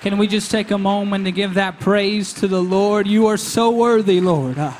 Can 0.00 0.16
we 0.16 0.26
just 0.26 0.50
take 0.50 0.70
a 0.70 0.78
moment 0.78 1.26
to 1.26 1.32
give 1.32 1.54
that 1.54 1.78
praise 1.78 2.32
to 2.34 2.48
the 2.48 2.62
Lord? 2.62 3.06
You 3.06 3.26
are 3.26 3.36
so 3.36 3.70
worthy, 3.70 4.18
Lord. 4.18 4.58
Uh, 4.58 4.72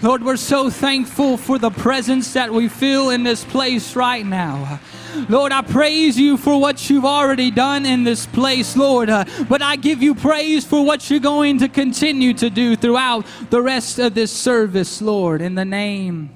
Lord, 0.00 0.24
we're 0.24 0.38
so 0.38 0.70
thankful 0.70 1.36
for 1.36 1.58
the 1.58 1.70
presence 1.70 2.32
that 2.32 2.50
we 2.50 2.70
feel 2.70 3.10
in 3.10 3.24
this 3.24 3.44
place 3.44 3.94
right 3.94 4.24
now. 4.24 4.80
Lord, 5.28 5.52
I 5.52 5.60
praise 5.60 6.18
you 6.18 6.38
for 6.38 6.58
what 6.58 6.88
you've 6.88 7.04
already 7.04 7.50
done 7.50 7.84
in 7.84 8.04
this 8.04 8.24
place, 8.24 8.74
Lord. 8.74 9.10
Uh, 9.10 9.26
but 9.50 9.60
I 9.60 9.76
give 9.76 10.02
you 10.02 10.14
praise 10.14 10.64
for 10.64 10.82
what 10.82 11.10
you're 11.10 11.20
going 11.20 11.58
to 11.58 11.68
continue 11.68 12.32
to 12.34 12.48
do 12.48 12.74
throughout 12.74 13.26
the 13.50 13.60
rest 13.60 13.98
of 13.98 14.14
this 14.14 14.32
service, 14.32 15.02
Lord, 15.02 15.42
in 15.42 15.54
the 15.54 15.66
name 15.66 16.30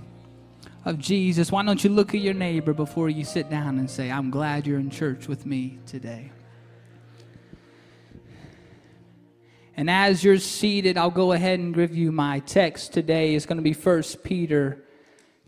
of 0.85 0.99
Jesus. 0.99 1.51
Why 1.51 1.65
don't 1.65 1.83
you 1.83 1.89
look 1.89 2.15
at 2.15 2.21
your 2.21 2.35
neighbor 2.35 2.75
before 2.75 3.09
you 3.09 3.25
sit 3.25 3.49
down 3.49 3.79
and 3.79 3.91
say, 3.91 4.11
I'm 4.11 4.31
glad 4.31 4.67
you're 4.67 4.79
in 4.79 4.91
church 4.91 5.29
with 5.29 5.47
me 5.47 5.79
today. 5.87 6.31
And 9.79 9.91
as 9.91 10.25
you're 10.25 10.39
seated, 10.39 10.97
I'll 10.97 11.11
go 11.11 11.33
ahead 11.33 11.59
and 11.59 11.75
give 11.75 11.95
you 11.95 12.11
my 12.11 12.39
text 12.41 12.95
today. 12.95 13.35
It's 13.35 13.45
going 13.45 13.59
to 13.59 13.63
be 13.63 13.75
1 13.75 14.03
Peter 14.25 14.83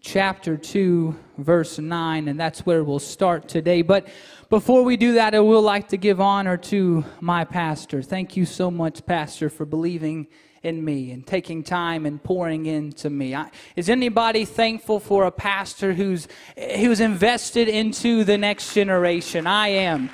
chapter 0.01 0.57
2 0.57 1.17
verse 1.39 1.79
9 1.79 2.29
and 2.29 2.39
that's 2.39 2.65
where 2.65 2.85
we'll 2.85 2.99
start 2.99 3.49
today. 3.49 3.83
But 3.83 4.07
before 4.51 4.83
we 4.83 4.97
do 4.97 5.15
that, 5.15 5.35
I 5.35 5.41
will 5.41 5.63
like 5.63 5.89
to 5.89 5.97
give 5.97 6.21
honor 6.21 6.57
to 6.57 7.05
my 7.21 7.45
pastor. 7.45 8.03
Thank 8.03 8.37
you 8.37 8.45
so 8.45 8.71
much 8.71 9.05
pastor 9.07 9.49
for 9.49 9.65
believing 9.65 10.27
in 10.63 10.85
me 10.85 11.11
and 11.11 11.27
taking 11.27 11.63
time 11.63 12.05
and 12.05 12.23
pouring 12.23 12.67
into 12.67 13.09
me. 13.09 13.35
I, 13.35 13.51
is 13.77 13.89
anybody 13.89 14.45
thankful 14.45 15.01
for 15.01 15.25
a 15.25 15.31
pastor 15.31 15.95
who's 15.95 16.29
who's 16.57 17.01
invested 17.01 17.69
into 17.69 18.25
the 18.25 18.37
next 18.37 18.75
generation? 18.75 19.47
I 19.47 19.69
am. 19.69 20.11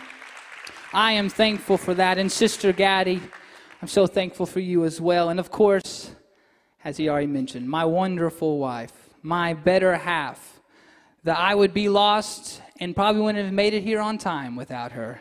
I 0.93 1.13
am 1.13 1.29
thankful 1.29 1.79
for 1.79 1.95
that. 1.95 2.19
And 2.19 2.31
Sister 2.31 2.73
Gaddy, 2.73 3.21
I'm 3.85 3.89
so 3.89 4.07
thankful 4.07 4.47
for 4.47 4.61
you 4.61 4.87
as 4.87 4.99
well. 4.99 5.29
And 5.29 5.39
of 5.39 5.51
course, 5.51 6.11
as 6.87 6.97
he 6.97 7.11
already 7.11 7.27
mentioned, 7.27 7.69
my 7.69 7.85
wonderful 7.85 8.57
wife, 8.57 8.95
my 9.21 9.53
better 9.53 9.95
half, 9.95 10.63
that 11.25 11.39
I 11.39 11.55
would 11.55 11.75
be 11.75 11.91
lost 11.91 12.63
and 12.81 12.97
probably 12.97 13.21
wouldn't 13.21 13.45
have 13.45 13.53
made 13.53 13.75
it 13.75 13.83
here 13.83 14.01
on 14.01 14.17
time 14.17 14.57
without 14.57 14.93
her. 14.93 15.21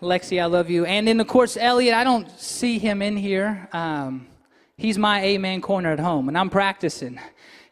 Lexi, 0.00 0.40
I 0.40 0.44
love 0.44 0.70
you. 0.70 0.84
And 0.84 1.08
then, 1.08 1.18
of 1.18 1.26
course, 1.26 1.56
Elliot, 1.56 1.92
I 1.92 2.04
don't 2.04 2.30
see 2.38 2.78
him 2.78 3.02
in 3.02 3.16
here. 3.16 3.68
Um, 3.72 4.28
he's 4.76 4.96
my 4.96 5.20
amen 5.24 5.60
corner 5.60 5.90
at 5.90 5.98
home, 5.98 6.28
and 6.28 6.38
I'm 6.38 6.50
practicing. 6.50 7.18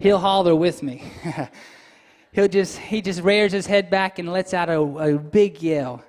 He'll 0.00 0.18
holler 0.18 0.56
with 0.56 0.82
me. 0.82 1.04
He'll 2.32 2.48
just, 2.48 2.78
he 2.78 3.00
just 3.00 3.22
rears 3.22 3.52
his 3.52 3.66
head 3.66 3.90
back 3.90 4.18
and 4.18 4.32
lets 4.32 4.54
out 4.54 4.68
a, 4.68 4.80
a 4.80 5.18
big 5.20 5.62
yell. 5.62 6.02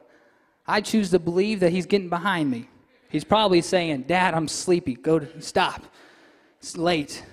I 0.66 0.82
choose 0.82 1.12
to 1.12 1.20
believe 1.20 1.60
that 1.60 1.72
he's 1.72 1.86
getting 1.86 2.10
behind 2.10 2.50
me. 2.50 2.68
He's 3.12 3.24
probably 3.26 3.62
saying, 3.62 4.04
Dad, 4.04 4.34
I'm 4.34 4.48
sleepy. 4.48 4.96
Go 4.96 5.20
to 5.20 5.42
stop. 5.42 5.84
It's 6.60 6.78
late. 6.78 7.24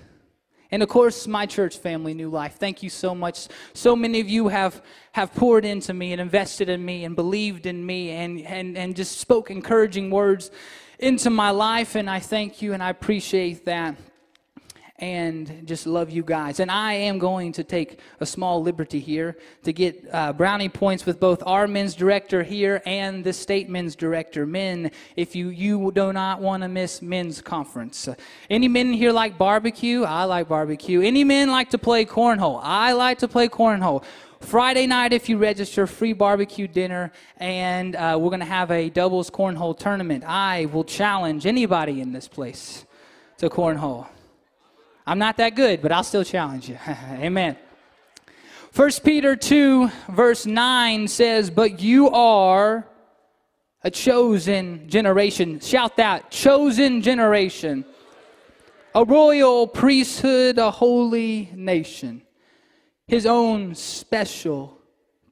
And 0.70 0.82
of 0.82 0.88
course, 0.88 1.26
my 1.26 1.46
church 1.46 1.78
family, 1.78 2.14
New 2.14 2.28
Life, 2.28 2.56
thank 2.56 2.82
you 2.82 2.90
so 2.90 3.14
much. 3.14 3.48
So 3.72 3.96
many 3.96 4.20
of 4.20 4.28
you 4.28 4.48
have, 4.48 4.82
have 5.12 5.32
poured 5.34 5.64
into 5.64 5.94
me 5.94 6.12
and 6.12 6.20
invested 6.20 6.68
in 6.68 6.84
me 6.84 7.04
and 7.04 7.16
believed 7.16 7.64
in 7.64 7.84
me 7.86 8.10
and, 8.10 8.40
and, 8.40 8.76
and 8.76 8.94
just 8.94 9.18
spoke 9.18 9.50
encouraging 9.50 10.10
words 10.10 10.50
into 10.98 11.30
my 11.30 11.50
life. 11.50 11.94
And 11.94 12.10
I 12.10 12.18
thank 12.18 12.60
you 12.60 12.74
and 12.74 12.82
I 12.82 12.90
appreciate 12.90 13.64
that 13.64 13.96
and 14.98 15.66
just 15.66 15.86
love 15.86 16.10
you 16.10 16.22
guys. 16.22 16.58
And 16.60 16.70
I 16.70 16.94
am 16.94 17.18
going 17.18 17.52
to 17.52 17.64
take 17.64 18.00
a 18.20 18.26
small 18.26 18.62
liberty 18.62 18.98
here 18.98 19.36
to 19.62 19.72
get 19.72 20.04
uh, 20.12 20.32
brownie 20.32 20.68
points 20.68 21.06
with 21.06 21.20
both 21.20 21.42
our 21.46 21.68
men's 21.68 21.94
director 21.94 22.42
here 22.42 22.82
and 22.84 23.22
the 23.22 23.32
state 23.32 23.68
men's 23.68 23.94
director. 23.94 24.44
Men, 24.44 24.90
if 25.14 25.36
you, 25.36 25.48
you 25.50 25.92
do 25.92 26.12
not 26.12 26.40
want 26.40 26.62
to 26.64 26.68
miss 26.68 27.00
men's 27.00 27.40
conference. 27.40 28.08
Any 28.50 28.66
men 28.66 28.92
here 28.92 29.12
like 29.12 29.38
barbecue? 29.38 30.02
I 30.02 30.24
like 30.24 30.48
barbecue. 30.48 31.00
Any 31.00 31.22
men 31.22 31.50
like 31.50 31.70
to 31.70 31.78
play 31.78 32.04
cornhole? 32.04 32.60
I 32.62 32.92
like 32.92 33.18
to 33.18 33.28
play 33.28 33.48
cornhole. 33.48 34.04
Friday 34.40 34.86
night, 34.86 35.12
if 35.12 35.28
you 35.28 35.36
register, 35.36 35.86
free 35.86 36.12
barbecue 36.12 36.68
dinner, 36.68 37.12
and 37.38 37.96
uh, 37.96 38.16
we're 38.20 38.30
going 38.30 38.38
to 38.40 38.46
have 38.46 38.70
a 38.70 38.88
doubles 38.88 39.30
cornhole 39.30 39.76
tournament. 39.76 40.22
I 40.24 40.66
will 40.66 40.84
challenge 40.84 41.44
anybody 41.44 42.00
in 42.00 42.12
this 42.12 42.28
place 42.28 42.84
to 43.38 43.50
cornhole. 43.50 44.06
I'm 45.08 45.18
not 45.18 45.38
that 45.38 45.54
good, 45.54 45.80
but 45.80 45.90
I'll 45.90 46.04
still 46.04 46.22
challenge 46.22 46.68
you. 46.68 46.78
Amen. 47.12 47.56
1 48.76 48.90
Peter 49.02 49.36
2, 49.36 49.90
verse 50.10 50.44
9 50.44 51.08
says, 51.08 51.48
But 51.48 51.80
you 51.80 52.10
are 52.10 52.86
a 53.82 53.90
chosen 53.90 54.86
generation. 54.86 55.60
Shout 55.60 55.96
that, 55.96 56.30
chosen 56.30 57.00
generation. 57.00 57.86
A 58.94 59.02
royal 59.02 59.66
priesthood, 59.66 60.58
a 60.58 60.70
holy 60.70 61.52
nation. 61.54 62.20
His 63.06 63.24
own 63.24 63.74
special 63.74 64.78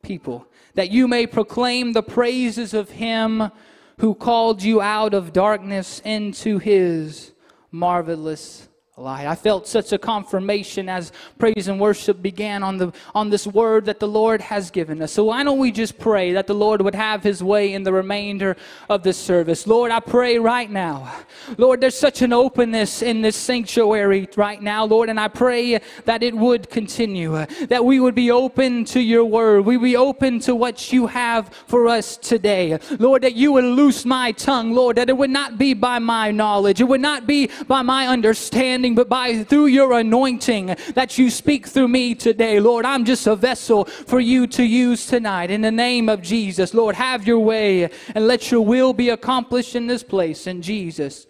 people. 0.01 0.47
That 0.73 0.91
you 0.91 1.07
may 1.07 1.27
proclaim 1.27 1.93
the 1.93 2.03
praises 2.03 2.73
of 2.73 2.89
him 2.89 3.51
who 3.99 4.15
called 4.15 4.63
you 4.63 4.81
out 4.81 5.13
of 5.13 5.35
darkness 5.35 6.01
into 6.03 6.57
his 6.57 7.33
marvelous 7.71 8.69
I 9.05 9.35
felt 9.35 9.69
such 9.69 9.93
a 9.93 9.99
confirmation 9.99 10.89
as 10.89 11.13
praise 11.39 11.69
and 11.69 11.79
worship 11.79 12.23
began 12.23 12.63
on 12.63 12.79
the 12.79 12.95
on 13.15 13.29
this 13.29 13.47
word 13.47 13.85
that 13.85 14.01
the 14.01 14.09
Lord 14.09 14.41
has 14.41 14.71
given 14.71 15.03
us. 15.03 15.13
So 15.13 15.25
why 15.25 15.45
don't 15.45 15.59
we 15.59 15.71
just 15.71 15.99
pray 15.99 16.33
that 16.33 16.47
the 16.47 16.55
Lord 16.55 16.81
would 16.81 16.95
have 16.95 17.23
his 17.23 17.45
way 17.45 17.75
in 17.75 17.83
the 17.83 17.93
remainder 17.93 18.57
of 18.89 19.03
this 19.03 19.19
service. 19.19 19.67
Lord, 19.67 19.91
I 19.91 20.01
pray 20.01 20.39
right 20.39 20.71
now. 20.71 21.13
Lord, 21.59 21.83
there's 21.83 21.99
such 21.99 22.23
an 22.23 22.33
openness 22.33 23.03
in 23.03 23.21
this 23.21 23.37
sanctuary 23.37 24.29
right 24.35 24.63
now, 24.63 24.87
Lord, 24.87 25.11
and 25.11 25.21
I 25.21 25.29
pray 25.29 25.79
that 26.07 26.23
it 26.23 26.35
would 26.35 26.71
continue. 26.71 27.45
That 27.67 27.85
we 27.85 28.01
would 28.01 28.15
be 28.15 28.31
open 28.31 28.87
to 28.87 29.01
your 29.01 29.27
word. 29.27 29.67
We 29.67 29.77
be 29.77 29.97
open 29.97 30.41
to 30.41 30.55
what 30.55 30.91
you 30.91 31.07
have 31.07 31.51
for 31.67 31.87
us 31.89 32.17
today. 32.17 32.79
Lord, 32.99 33.21
that 33.25 33.35
you 33.35 33.53
would 33.53 33.65
loose 33.65 34.07
my 34.07 34.33
tongue, 34.33 34.73
Lord, 34.73 34.97
that 34.97 35.11
it 35.11 35.19
would 35.19 35.29
not 35.29 35.59
be 35.59 35.75
by 35.75 35.99
my 35.99 36.31
knowledge. 36.31 36.81
It 36.81 36.85
would 36.85 37.03
not 37.03 37.27
be 37.27 37.51
by 37.69 37.83
my 37.83 38.07
understanding 38.07 38.86
understanding, 38.87 38.95
but 38.95 39.09
by 39.09 39.45
through 39.45 39.67
your 39.67 39.99
anointing 39.99 40.77
that 40.95 41.19
you 41.19 41.31
speak 41.31 41.67
through 41.67 41.89
me 41.89 42.15
today. 42.15 42.61
Lord, 42.61 42.85
I'm 42.85 43.05
just 43.05 43.27
a 43.27 43.37
vessel 43.37 43.85
for 43.85 44.21
you 44.21 44.47
to 44.49 44.63
use 44.63 45.07
tonight. 45.07 45.51
In 45.51 45.61
the 45.61 45.73
name 45.73 46.09
of 46.09 46.23
Jesus, 46.23 46.75
Lord, 46.75 46.95
have 46.95 47.27
your 47.27 47.41
way 47.41 47.91
and 48.15 48.27
let 48.27 48.51
your 48.51 48.63
will 48.63 48.93
be 48.93 49.11
accomplished 49.11 49.75
in 49.75 49.87
this 49.87 50.03
place. 50.03 50.47
In 50.47 50.63
Jesus, 50.63 51.27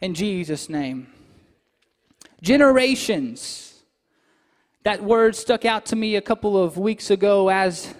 in 0.00 0.14
Jesus' 0.14 0.68
name. 0.68 1.08
Generations. 2.40 3.68
That 4.84 5.02
word 5.02 5.36
stuck 5.36 5.64
out 5.64 5.86
to 5.86 5.96
me 5.96 6.16
a 6.16 6.20
couple 6.20 6.60
of 6.60 6.76
weeks 6.76 7.10
ago 7.10 7.48
as 7.48 7.94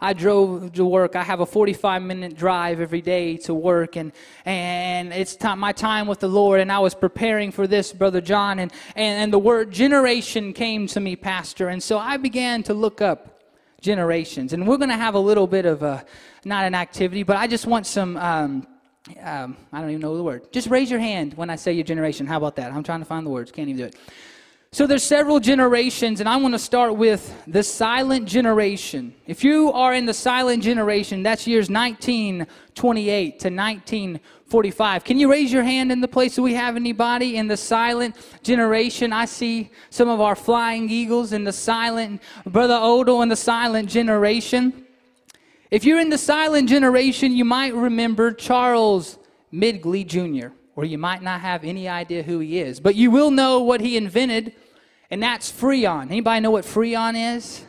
I 0.00 0.12
drove 0.12 0.72
to 0.74 0.84
work. 0.84 1.16
I 1.16 1.22
have 1.22 1.40
a 1.40 1.46
45 1.46 2.02
minute 2.02 2.36
drive 2.36 2.80
every 2.80 3.00
day 3.00 3.36
to 3.38 3.54
work, 3.54 3.96
and, 3.96 4.12
and 4.44 5.12
it's 5.12 5.34
time, 5.34 5.58
my 5.58 5.72
time 5.72 6.06
with 6.06 6.20
the 6.20 6.28
Lord. 6.28 6.60
And 6.60 6.70
I 6.70 6.78
was 6.78 6.94
preparing 6.94 7.50
for 7.50 7.66
this, 7.66 7.92
Brother 7.92 8.20
John, 8.20 8.58
and, 8.60 8.72
and, 8.94 9.22
and 9.22 9.32
the 9.32 9.38
word 9.38 9.70
generation 9.72 10.52
came 10.52 10.86
to 10.88 11.00
me, 11.00 11.16
Pastor. 11.16 11.68
And 11.68 11.82
so 11.82 11.98
I 11.98 12.16
began 12.16 12.62
to 12.64 12.74
look 12.74 13.00
up 13.00 13.40
generations. 13.80 14.52
And 14.52 14.66
we're 14.66 14.76
going 14.76 14.90
to 14.90 14.96
have 14.96 15.14
a 15.14 15.20
little 15.20 15.46
bit 15.46 15.66
of 15.66 15.82
a, 15.82 16.04
not 16.44 16.64
an 16.64 16.74
activity, 16.74 17.22
but 17.22 17.36
I 17.36 17.46
just 17.46 17.66
want 17.66 17.86
some. 17.86 18.16
Um, 18.16 18.66
um, 19.22 19.56
I 19.72 19.80
don't 19.80 19.88
even 19.88 20.02
know 20.02 20.16
the 20.16 20.22
word. 20.22 20.52
Just 20.52 20.68
raise 20.68 20.90
your 20.90 21.00
hand 21.00 21.32
when 21.34 21.48
I 21.48 21.56
say 21.56 21.72
your 21.72 21.84
generation. 21.84 22.26
How 22.26 22.36
about 22.36 22.56
that? 22.56 22.72
I'm 22.72 22.82
trying 22.82 22.98
to 22.98 23.06
find 23.06 23.24
the 23.24 23.30
words. 23.30 23.50
Can't 23.50 23.68
even 23.68 23.78
do 23.78 23.86
it. 23.86 23.96
So 24.70 24.86
there's 24.86 25.02
several 25.02 25.40
generations, 25.40 26.20
and 26.20 26.28
I 26.28 26.36
want 26.36 26.52
to 26.52 26.58
start 26.58 26.94
with 26.94 27.34
the 27.46 27.62
silent 27.62 28.28
generation. 28.28 29.14
If 29.26 29.42
you 29.42 29.72
are 29.72 29.94
in 29.94 30.04
the 30.04 30.12
silent 30.12 30.62
generation, 30.62 31.22
that's 31.22 31.46
years 31.46 31.70
1928 31.70 33.30
to 33.40 33.48
1945. 33.48 35.04
Can 35.04 35.18
you 35.18 35.30
raise 35.30 35.50
your 35.50 35.62
hand 35.62 35.90
in 35.90 36.02
the 36.02 36.08
place? 36.08 36.34
Do 36.34 36.42
we 36.42 36.52
have 36.52 36.76
anybody 36.76 37.38
in 37.38 37.48
the 37.48 37.56
silent 37.56 38.14
generation? 38.42 39.10
I 39.10 39.24
see 39.24 39.70
some 39.88 40.10
of 40.10 40.20
our 40.20 40.36
flying 40.36 40.90
eagles 40.90 41.32
in 41.32 41.44
the 41.44 41.52
silent, 41.52 42.20
Brother 42.44 42.78
Odell 42.78 43.22
in 43.22 43.30
the 43.30 43.36
silent 43.36 43.88
generation. 43.88 44.84
If 45.70 45.86
you're 45.86 46.00
in 46.00 46.10
the 46.10 46.18
silent 46.18 46.68
generation, 46.68 47.32
you 47.32 47.46
might 47.46 47.74
remember 47.74 48.32
Charles 48.32 49.18
Midgley 49.50 50.06
Jr 50.06 50.52
or 50.78 50.84
you 50.84 50.96
might 50.96 51.20
not 51.22 51.40
have 51.40 51.64
any 51.64 51.88
idea 51.88 52.22
who 52.22 52.38
he 52.38 52.60
is. 52.60 52.78
But 52.78 52.94
you 52.94 53.10
will 53.10 53.32
know 53.32 53.58
what 53.58 53.80
he 53.80 53.96
invented, 53.96 54.52
and 55.10 55.20
that's 55.20 55.50
Freon. 55.50 56.04
Anybody 56.04 56.38
know 56.38 56.52
what 56.52 56.64
Freon 56.64 57.36
is? 57.36 57.64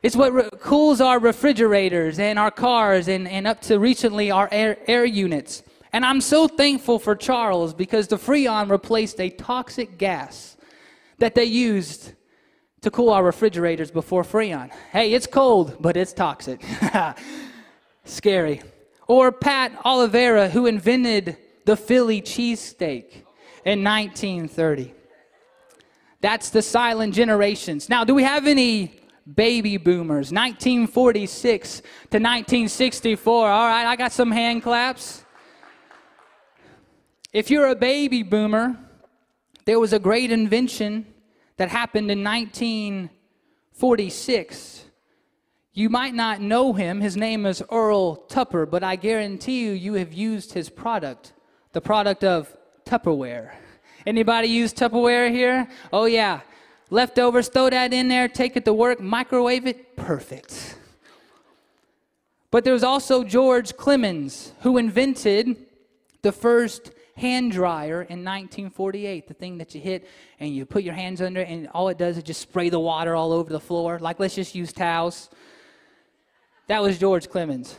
It's 0.00 0.14
what 0.14 0.32
re- 0.32 0.48
cools 0.60 1.00
our 1.00 1.18
refrigerators 1.18 2.20
and 2.20 2.38
our 2.38 2.52
cars 2.52 3.08
and, 3.08 3.26
and 3.26 3.48
up 3.48 3.62
to 3.62 3.80
recently 3.80 4.30
our 4.30 4.48
air, 4.52 4.78
air 4.86 5.04
units. 5.04 5.64
And 5.92 6.06
I'm 6.06 6.20
so 6.20 6.46
thankful 6.46 7.00
for 7.00 7.16
Charles 7.16 7.74
because 7.74 8.06
the 8.06 8.16
Freon 8.16 8.70
replaced 8.70 9.20
a 9.20 9.28
toxic 9.30 9.98
gas 9.98 10.56
that 11.18 11.34
they 11.34 11.46
used 11.46 12.12
to 12.82 12.92
cool 12.92 13.10
our 13.10 13.24
refrigerators 13.24 13.90
before 13.90 14.22
Freon. 14.22 14.70
Hey, 14.92 15.14
it's 15.14 15.26
cold, 15.26 15.78
but 15.80 15.96
it's 15.96 16.12
toxic. 16.12 16.64
Scary. 18.04 18.62
Or 19.08 19.32
Pat 19.32 19.72
Olivieri, 19.82 20.48
who 20.52 20.66
invented 20.66 21.38
the 21.64 21.76
Philly 21.76 22.20
cheesesteak 22.20 23.24
in 23.64 23.84
1930. 23.84 24.92
That's 26.20 26.50
the 26.50 26.62
silent 26.62 27.14
generations. 27.14 27.88
Now, 27.88 28.04
do 28.04 28.14
we 28.14 28.22
have 28.22 28.46
any 28.46 29.00
baby 29.34 29.76
boomers? 29.76 30.32
1946 30.32 31.80
to 31.80 32.18
1964. 32.18 33.50
All 33.50 33.66
right, 33.66 33.86
I 33.86 33.96
got 33.96 34.12
some 34.12 34.30
hand 34.30 34.62
claps. 34.62 35.24
If 37.32 37.50
you're 37.50 37.66
a 37.68 37.74
baby 37.74 38.22
boomer, 38.22 38.78
there 39.66 39.78
was 39.78 39.92
a 39.92 39.98
great 39.98 40.30
invention 40.30 41.04
that 41.56 41.68
happened 41.68 42.10
in 42.10 42.24
1946. 42.24 44.84
You 45.72 45.90
might 45.90 46.14
not 46.14 46.40
know 46.40 46.72
him. 46.72 47.02
His 47.02 47.16
name 47.16 47.44
is 47.44 47.62
Earl 47.70 48.16
Tupper, 48.16 48.64
but 48.64 48.82
I 48.82 48.96
guarantee 48.96 49.64
you, 49.64 49.72
you 49.72 49.92
have 49.94 50.12
used 50.12 50.54
his 50.54 50.70
product, 50.70 51.33
the 51.74 51.80
product 51.80 52.24
of 52.24 52.56
Tupperware. 52.86 53.50
Anybody 54.06 54.48
use 54.48 54.72
Tupperware 54.72 55.30
here? 55.30 55.68
Oh, 55.92 56.06
yeah. 56.06 56.40
Leftovers, 56.88 57.48
throw 57.48 57.68
that 57.68 57.92
in 57.92 58.08
there, 58.08 58.28
take 58.28 58.56
it 58.56 58.64
to 58.64 58.72
work, 58.72 59.00
microwave 59.00 59.66
it, 59.66 59.96
perfect. 59.96 60.76
But 62.50 62.62
there 62.62 62.72
was 62.72 62.84
also 62.84 63.24
George 63.24 63.76
Clemens, 63.76 64.52
who 64.60 64.78
invented 64.78 65.56
the 66.22 66.30
first 66.30 66.92
hand 67.16 67.50
dryer 67.50 68.02
in 68.02 68.24
1948, 68.24 69.26
the 69.26 69.34
thing 69.34 69.58
that 69.58 69.74
you 69.74 69.80
hit 69.80 70.08
and 70.38 70.54
you 70.54 70.64
put 70.64 70.84
your 70.84 70.94
hands 70.94 71.20
under, 71.20 71.40
and 71.40 71.68
all 71.68 71.88
it 71.88 71.98
does 71.98 72.16
is 72.16 72.22
just 72.22 72.40
spray 72.40 72.68
the 72.68 72.78
water 72.78 73.16
all 73.16 73.32
over 73.32 73.50
the 73.50 73.60
floor. 73.60 73.98
Like, 73.98 74.20
let's 74.20 74.36
just 74.36 74.54
use 74.54 74.72
towels. 74.72 75.28
That 76.68 76.82
was 76.82 76.98
George 76.98 77.28
Clemens. 77.28 77.76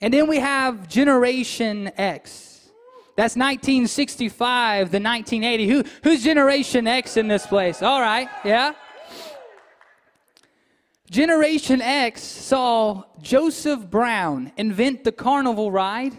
And 0.00 0.14
then 0.14 0.26
we 0.26 0.38
have 0.38 0.88
Generation 0.88 1.92
X. 1.98 2.53
That's 3.16 3.36
1965 3.36 4.90
the 4.90 5.00
1980. 5.00 5.68
Who, 5.68 5.84
who's 6.02 6.24
Generation 6.24 6.86
X 6.86 7.16
in 7.16 7.28
this 7.28 7.46
place? 7.46 7.82
All 7.82 8.00
right, 8.00 8.28
yeah. 8.44 8.72
Generation 11.10 11.80
X 11.80 12.22
saw 12.22 13.04
Joseph 13.22 13.88
Brown 13.88 14.50
invent 14.56 15.04
the 15.04 15.12
carnival 15.12 15.70
ride 15.70 16.16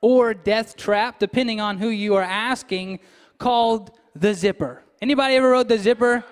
or 0.00 0.34
death 0.34 0.76
trap, 0.76 1.20
depending 1.20 1.60
on 1.60 1.78
who 1.78 1.88
you 1.88 2.16
are 2.16 2.22
asking, 2.22 2.98
called 3.38 3.92
the 4.16 4.34
zipper. 4.34 4.82
Anybody 5.00 5.36
ever 5.36 5.50
rode 5.50 5.68
the 5.68 5.78
zipper? 5.78 6.24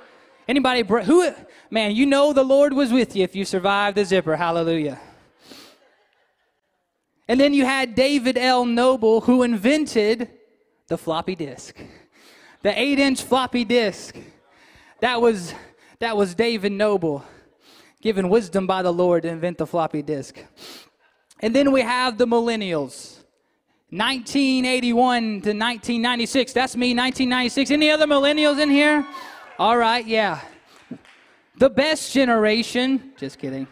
Anybody 0.48 0.82
who 1.04 1.30
man, 1.70 1.94
you 1.94 2.06
know 2.06 2.32
the 2.32 2.42
Lord 2.42 2.72
was 2.72 2.90
with 2.90 3.14
you 3.14 3.22
if 3.22 3.36
you 3.36 3.44
survived 3.44 3.96
the 3.96 4.04
zipper. 4.04 4.34
Hallelujah. 4.34 4.98
And 7.28 7.38
then 7.38 7.52
you 7.52 7.64
had 7.64 7.94
David 7.94 8.38
L. 8.38 8.64
Noble 8.64 9.20
who 9.20 9.42
invented 9.42 10.30
the 10.88 10.96
floppy 10.96 11.34
disk. 11.34 11.76
The 12.62 12.70
8-inch 12.70 13.22
floppy 13.22 13.64
disk. 13.64 14.16
That 15.00 15.20
was 15.20 15.54
that 16.00 16.16
was 16.16 16.34
David 16.34 16.72
Noble 16.72 17.24
given 18.00 18.28
wisdom 18.28 18.66
by 18.66 18.82
the 18.82 18.92
Lord 18.92 19.24
to 19.24 19.28
invent 19.28 19.58
the 19.58 19.66
floppy 19.66 20.02
disk. 20.02 20.38
And 21.40 21.54
then 21.54 21.72
we 21.72 21.82
have 21.82 22.18
the 22.18 22.26
millennials. 22.26 23.16
1981 23.90 25.22
to 25.22 25.28
1996. 25.28 26.52
That's 26.52 26.76
me, 26.76 26.94
1996. 26.94 27.70
Any 27.70 27.90
other 27.90 28.06
millennials 28.06 28.60
in 28.60 28.70
here? 28.70 29.06
All 29.58 29.76
right, 29.76 30.06
yeah. 30.06 30.40
The 31.58 31.70
best 31.70 32.12
generation. 32.12 33.12
Just 33.16 33.38
kidding. 33.38 33.66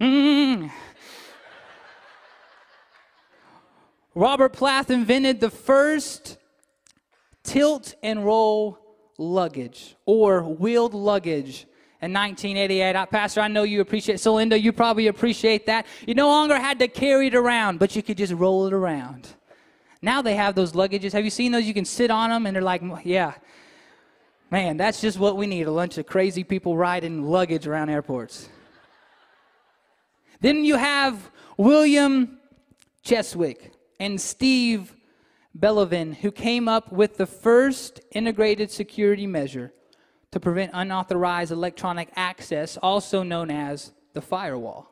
Mm. 0.00 0.70
Robert 4.16 4.54
Plath 4.54 4.90
invented 4.90 5.40
the 5.40 5.50
first 5.50 6.38
tilt 7.42 7.94
and 8.02 8.24
roll 8.24 8.78
luggage 9.18 9.94
or 10.06 10.42
wheeled 10.42 10.94
luggage 10.94 11.66
in 12.00 12.14
1988. 12.14 13.10
Pastor, 13.10 13.42
I 13.42 13.48
know 13.48 13.64
you 13.64 13.82
appreciate. 13.82 14.18
So, 14.18 14.36
Linda, 14.36 14.58
you 14.58 14.72
probably 14.72 15.08
appreciate 15.08 15.66
that. 15.66 15.86
You 16.06 16.14
no 16.14 16.28
longer 16.28 16.58
had 16.58 16.78
to 16.78 16.88
carry 16.88 17.26
it 17.26 17.34
around, 17.34 17.78
but 17.78 17.94
you 17.94 18.02
could 18.02 18.16
just 18.16 18.32
roll 18.32 18.66
it 18.66 18.72
around. 18.72 19.28
Now 20.00 20.22
they 20.22 20.34
have 20.34 20.54
those 20.54 20.72
luggages. 20.72 21.12
Have 21.12 21.24
you 21.24 21.30
seen 21.30 21.52
those? 21.52 21.66
You 21.66 21.74
can 21.74 21.84
sit 21.84 22.10
on 22.10 22.30
them, 22.30 22.46
and 22.46 22.56
they're 22.56 22.62
like, 22.62 22.80
yeah. 23.04 23.34
Man, 24.50 24.78
that's 24.78 25.02
just 25.02 25.18
what 25.18 25.36
we 25.36 25.46
need 25.46 25.68
a 25.68 25.72
bunch 25.72 25.98
of 25.98 26.06
crazy 26.06 26.42
people 26.42 26.74
riding 26.74 27.22
luggage 27.22 27.66
around 27.66 27.90
airports. 27.90 28.48
then 30.40 30.64
you 30.64 30.76
have 30.76 31.30
William 31.58 32.38
Cheswick 33.04 33.72
and 33.98 34.20
Steve 34.20 34.94
Bellovin, 35.58 36.14
who 36.16 36.30
came 36.30 36.68
up 36.68 36.92
with 36.92 37.16
the 37.16 37.26
first 37.26 38.00
integrated 38.12 38.70
security 38.70 39.26
measure 39.26 39.72
to 40.32 40.40
prevent 40.40 40.70
unauthorized 40.74 41.52
electronic 41.52 42.10
access, 42.14 42.76
also 42.76 43.22
known 43.22 43.50
as 43.50 43.92
the 44.12 44.20
firewall. 44.20 44.90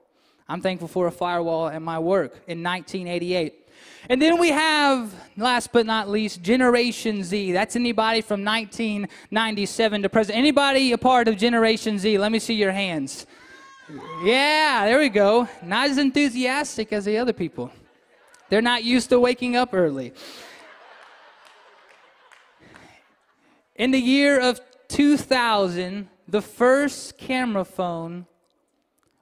I'm 0.48 0.60
thankful 0.60 0.88
for 0.88 1.06
a 1.06 1.12
firewall 1.12 1.68
at 1.68 1.82
my 1.82 1.98
work 1.98 2.32
in 2.46 2.62
1988. 2.62 3.60
And 4.08 4.20
then 4.20 4.38
we 4.38 4.50
have, 4.50 5.14
last 5.36 5.72
but 5.72 5.86
not 5.86 6.08
least, 6.08 6.42
Generation 6.42 7.24
Z. 7.24 7.52
That's 7.52 7.76
anybody 7.76 8.20
from 8.20 8.44
1997 8.44 10.02
to 10.02 10.08
present. 10.08 10.38
Anybody 10.38 10.92
a 10.92 10.98
part 10.98 11.28
of 11.28 11.36
Generation 11.36 11.98
Z? 11.98 12.18
Let 12.18 12.30
me 12.30 12.38
see 12.38 12.54
your 12.54 12.72
hands. 12.72 13.26
Yeah, 14.22 14.84
there 14.86 14.98
we 14.98 15.08
go. 15.08 15.48
Not 15.62 15.90
as 15.90 15.98
enthusiastic 15.98 16.92
as 16.92 17.04
the 17.04 17.18
other 17.18 17.32
people. 17.32 17.70
They're 18.50 18.62
not 18.62 18.84
used 18.84 19.08
to 19.10 19.18
waking 19.18 19.56
up 19.56 19.70
early. 19.72 20.12
In 23.76 23.90
the 23.90 23.98
year 23.98 24.40
of 24.40 24.60
2000, 24.88 26.08
the 26.28 26.42
first 26.42 27.18
camera 27.18 27.64
phone 27.64 28.26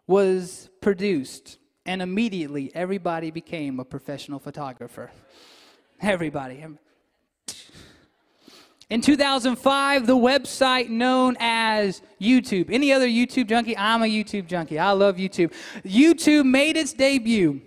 was 0.07 0.69
produced, 0.81 1.59
and 1.87 2.03
immediately 2.03 2.71
everybody 2.75 3.31
became 3.31 3.81
a 3.81 3.85
professional 3.85 4.39
photographer. 4.39 5.11
Everybody. 6.01 6.65
In 8.91 9.01
2005, 9.01 10.07
the 10.07 10.17
website 10.17 10.91
known 10.91 11.37
as 11.41 12.03
YouTube. 12.21 12.69
Any 12.71 12.93
other 12.93 13.09
YouTube 13.09 13.49
junkie? 13.49 13.75
I'm 13.75 14.03
a 14.03 14.07
YouTube 14.07 14.47
junkie. 14.47 14.79
I 14.79 14.91
love 14.91 15.17
YouTube. 15.17 15.51
YouTube 15.83 16.45
made 16.45 16.77
its 16.77 16.93
debut, 16.93 17.63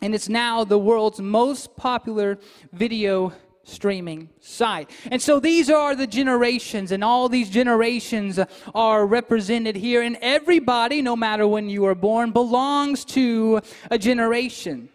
and 0.00 0.14
it's 0.14 0.28
now 0.28 0.64
the 0.64 0.78
world's 0.78 1.20
most 1.20 1.76
popular 1.76 2.38
video 2.72 3.32
streaming 3.64 4.30
site. 4.40 4.90
And 5.10 5.20
so 5.20 5.38
these 5.38 5.68
are 5.70 5.94
the 5.94 6.06
generations, 6.06 6.90
and 6.92 7.04
all 7.04 7.28
these 7.28 7.50
generations 7.50 8.40
are 8.74 9.06
represented 9.06 9.76
here. 9.76 10.02
And 10.02 10.16
everybody, 10.20 11.02
no 11.02 11.14
matter 11.14 11.46
when 11.46 11.68
you 11.68 11.82
were 11.82 11.94
born, 11.94 12.32
belongs 12.32 13.04
to 13.06 13.60
a 13.90 13.98
generation. 13.98 14.88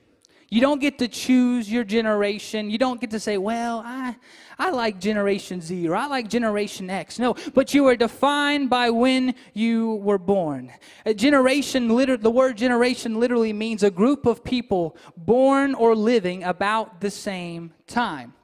You 0.53 0.61
don't 0.61 0.79
get 0.79 0.99
to 0.99 1.07
choose 1.07 1.71
your 1.71 1.83
generation. 1.83 2.69
You 2.69 2.77
don't 2.77 3.01
get 3.01 3.09
to 3.09 3.19
say, 3.19 3.39
well, 3.39 3.81
I, 3.83 4.15
I 4.59 4.69
like 4.69 4.99
Generation 4.99 5.61
Z 5.61 5.89
or 5.89 5.95
I 5.95 6.05
like 6.05 6.29
Generation 6.29 6.91
X. 6.91 7.17
No, 7.17 7.35
but 7.55 7.73
you 7.73 7.87
are 7.87 7.95
defined 7.95 8.69
by 8.69 8.91
when 8.91 9.33
you 9.55 9.95
were 9.95 10.19
born. 10.19 10.71
A 11.07 11.13
generation, 11.15 11.87
the 11.87 12.29
word 12.29 12.55
generation 12.55 13.19
literally 13.19 13.51
means 13.51 13.81
a 13.81 13.89
group 13.89 14.27
of 14.27 14.43
people 14.43 14.95
born 15.17 15.73
or 15.73 15.95
living 15.95 16.43
about 16.43 17.01
the 17.01 17.09
same 17.09 17.73
time. 17.87 18.35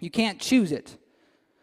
You 0.00 0.10
can't 0.10 0.40
choose 0.40 0.72
it. 0.72 0.96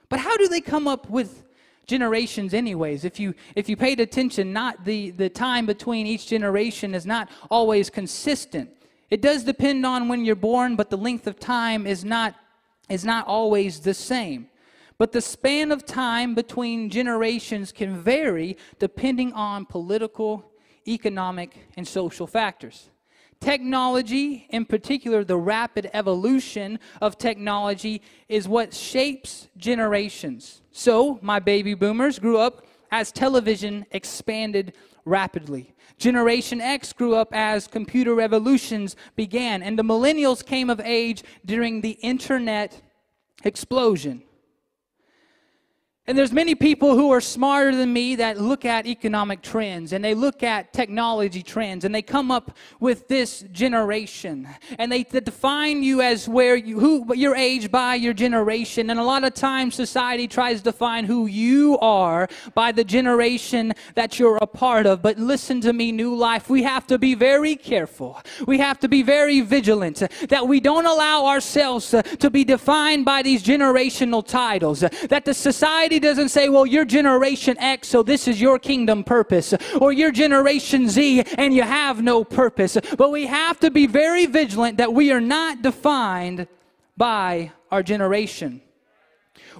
But 0.07 0.19
how 0.19 0.37
do 0.37 0.47
they 0.47 0.61
come 0.61 0.87
up 0.87 1.09
with 1.09 1.43
generations 1.87 2.53
anyways? 2.53 3.03
If 3.03 3.19
you 3.19 3.33
if 3.53 3.67
you 3.67 3.75
paid 3.75 3.99
attention, 3.99 4.53
not 4.53 4.85
the, 4.85 5.09
the 5.09 5.27
time 5.27 5.65
between 5.65 6.07
each 6.07 6.25
generation 6.25 6.95
is 6.95 7.05
not 7.05 7.29
always 7.51 7.89
consistent. 7.89 8.69
It 9.09 9.21
does 9.21 9.43
depend 9.43 9.85
on 9.85 10.07
when 10.07 10.23
you're 10.23 10.35
born, 10.35 10.75
but 10.75 10.89
the 10.89 10.97
length 10.97 11.25
of 11.27 11.39
time 11.39 11.87
is 11.87 12.05
not 12.05 12.35
is 12.89 13.05
not 13.05 13.27
always 13.27 13.81
the 13.81 13.93
same. 13.93 14.47
But 14.97 15.11
the 15.11 15.21
span 15.21 15.71
of 15.71 15.85
time 15.85 16.35
between 16.35 16.89
generations 16.89 17.71
can 17.71 18.01
vary 18.01 18.57
depending 18.79 19.31
on 19.33 19.65
political, 19.65 20.51
economic, 20.87 21.67
and 21.77 21.87
social 21.87 22.27
factors. 22.27 22.89
Technology, 23.39 24.47
in 24.49 24.65
particular, 24.65 25.23
the 25.23 25.37
rapid 25.37 25.89
evolution 25.93 26.77
of 26.99 27.17
technology, 27.17 28.01
is 28.27 28.49
what 28.49 28.73
shapes 28.73 29.47
generations. 29.55 30.61
So, 30.71 31.19
my 31.21 31.39
baby 31.39 31.73
boomers 31.73 32.19
grew 32.19 32.37
up 32.37 32.65
as 32.91 33.11
television 33.11 33.85
expanded 33.91 34.73
rapidly. 35.05 35.75
Generation 35.97 36.61
X 36.61 36.93
grew 36.93 37.15
up 37.15 37.33
as 37.33 37.67
computer 37.67 38.15
revolutions 38.15 38.95
began, 39.15 39.61
and 39.63 39.77
the 39.77 39.83
millennials 39.83 40.45
came 40.45 40.69
of 40.69 40.79
age 40.79 41.23
during 41.45 41.81
the 41.81 41.97
internet 42.01 42.81
explosion. 43.43 44.23
And 46.09 46.17
there's 46.17 46.31
many 46.31 46.55
people 46.55 46.95
who 46.95 47.11
are 47.11 47.21
smarter 47.21 47.75
than 47.75 47.93
me 47.93 48.15
that 48.15 48.41
look 48.41 48.65
at 48.65 48.87
economic 48.87 49.43
trends 49.43 49.93
and 49.93 50.03
they 50.03 50.15
look 50.15 50.41
at 50.41 50.73
technology 50.73 51.43
trends 51.43 51.85
and 51.85 51.93
they 51.93 52.01
come 52.01 52.31
up 52.31 52.57
with 52.79 53.07
this 53.07 53.45
generation. 53.51 54.47
And 54.79 54.91
they, 54.91 55.03
define 55.03 55.83
you 55.83 56.01
as 56.01 56.27
where 56.27 56.55
you 56.55 56.79
who 56.79 57.13
your 57.13 57.35
age 57.35 57.69
by 57.69 57.93
your 57.93 58.13
generation. 58.13 58.89
And 58.89 58.99
a 58.99 59.03
lot 59.03 59.23
of 59.23 59.35
times 59.35 59.75
society 59.75 60.27
tries 60.27 60.59
to 60.59 60.63
define 60.63 61.05
who 61.05 61.27
you 61.27 61.77
are 61.79 62.27
by 62.55 62.71
the 62.71 62.83
generation 62.83 63.73
that 63.93 64.17
you're 64.17 64.37
a 64.37 64.47
part 64.47 64.87
of. 64.87 65.03
But 65.03 65.19
listen 65.19 65.61
to 65.61 65.73
me 65.73 65.91
new 65.91 66.15
life 66.15 66.49
we 66.49 66.63
have 66.63 66.87
to 66.87 66.97
be 66.97 67.13
very 67.13 67.55
careful. 67.55 68.19
We 68.47 68.57
have 68.57 68.79
to 68.79 68.87
be 68.87 69.03
very 69.03 69.41
vigilant 69.41 70.01
that 70.29 70.47
we 70.47 70.59
don't 70.59 70.87
allow 70.87 71.27
ourselves 71.27 71.91
to 71.91 72.29
be 72.31 72.43
defined 72.43 73.05
by 73.05 73.21
these 73.21 73.43
generational 73.43 74.25
titles 74.25 74.79
that 74.79 75.25
the 75.25 75.35
society 75.35 75.98
doesn't 75.99 76.29
say, 76.29 76.49
well, 76.49 76.65
you're 76.65 76.85
Generation 76.85 77.57
X, 77.59 77.87
so 77.87 78.03
this 78.03 78.27
is 78.27 78.39
your 78.41 78.59
kingdom 78.59 79.03
purpose, 79.03 79.53
or 79.79 79.91
you're 79.91 80.11
Generation 80.11 80.89
Z 80.89 81.23
and 81.37 81.53
you 81.53 81.63
have 81.63 82.01
no 82.01 82.23
purpose. 82.23 82.77
But 82.97 83.11
we 83.11 83.27
have 83.27 83.59
to 83.59 83.71
be 83.71 83.87
very 83.87 84.25
vigilant 84.25 84.77
that 84.77 84.93
we 84.93 85.11
are 85.11 85.21
not 85.21 85.61
defined 85.61 86.47
by 86.97 87.51
our 87.71 87.83
generation. 87.83 88.61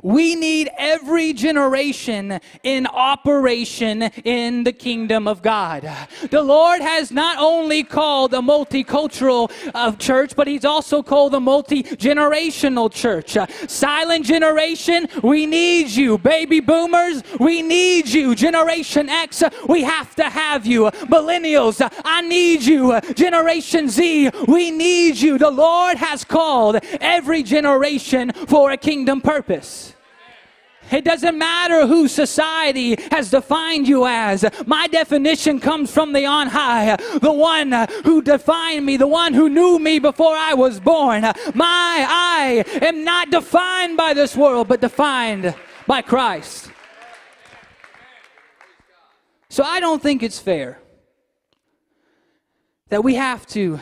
We 0.02 0.36
need 0.36 0.70
every 0.78 1.34
generation 1.34 2.40
in 2.64 2.88
operation 2.88 4.04
in 4.24 4.64
the 4.64 4.72
kingdom 4.72 5.28
of 5.28 5.42
God. 5.42 5.90
The 6.30 6.42
Lord 6.42 6.82
has 6.82 7.12
not 7.12 7.38
only 7.40 7.84
called 7.84 8.34
a 8.34 8.38
multicultural 8.38 9.52
uh, 9.74 9.92
church, 9.94 10.36
but 10.36 10.48
He's 10.48 10.66
also 10.66 11.04
called 11.04 11.34
a 11.34 11.40
multi 11.40 11.84
generational 11.84 12.92
church. 12.92 13.36
Uh, 13.38 13.48
silent 13.68 14.26
generation, 14.26 15.08
we 15.24 15.46
need 15.46 15.90
you. 15.90 16.18
Baby 16.18 16.60
boomers, 16.60 17.24
we 17.40 17.62
need 17.62 18.08
you. 18.08 18.36
Generation 18.36 19.10
X, 19.10 19.44
we 19.68 19.84
have 19.84 20.16
to 20.16 20.24
have 20.24 20.66
you. 20.66 20.86
Millennials, 20.86 21.88
I 22.06 22.22
need 22.22 22.64
you. 22.64 23.00
Generation 23.14 23.90
Z, 23.90 24.32
we 24.48 24.72
need 24.72 25.18
you. 25.18 25.38
The 25.38 25.52
Lord 25.52 25.98
has 25.98 26.24
called 26.24 26.78
every 27.02 27.44
generation 27.44 28.32
for 28.48 28.72
a 28.72 28.78
kingdom 28.78 29.22
purpose. 29.22 29.89
It 30.92 31.04
doesn't 31.06 31.38
matter 31.38 31.88
who 31.88 32.08
society 32.08 32.96
has 33.12 33.30
defined 33.30 33.88
you 33.88 34.06
as. 34.06 34.46
My 34.66 34.88
definition 34.88 35.60
comes 35.60 35.92
from 35.92 36.14
the 36.14 36.26
on 36.26 36.48
high, 36.48 36.96
the 37.22 37.32
one 37.32 37.72
who 38.04 38.22
defined 38.22 38.86
me, 38.86 38.98
the 38.98 39.08
one 39.08 39.34
who 39.34 39.50
knew 39.50 39.80
me 39.80 40.00
before 40.00 40.36
I 40.36 40.54
was 40.54 40.80
born. 40.80 41.22
My 41.22 42.06
I 42.08 42.64
am 42.82 43.04
not 43.04 43.30
defined 43.30 43.98
by 43.98 44.14
this 44.14 44.36
world, 44.36 44.68
but 44.68 44.82
defined 44.82 45.54
by 45.88 46.02
Christ. 46.02 46.72
So 49.50 49.64
I 49.64 49.80
don't 49.80 50.02
think 50.02 50.22
it's 50.22 50.40
fair 50.40 50.80
that 52.90 53.04
we 53.04 53.16
have 53.16 53.46
to 53.48 53.80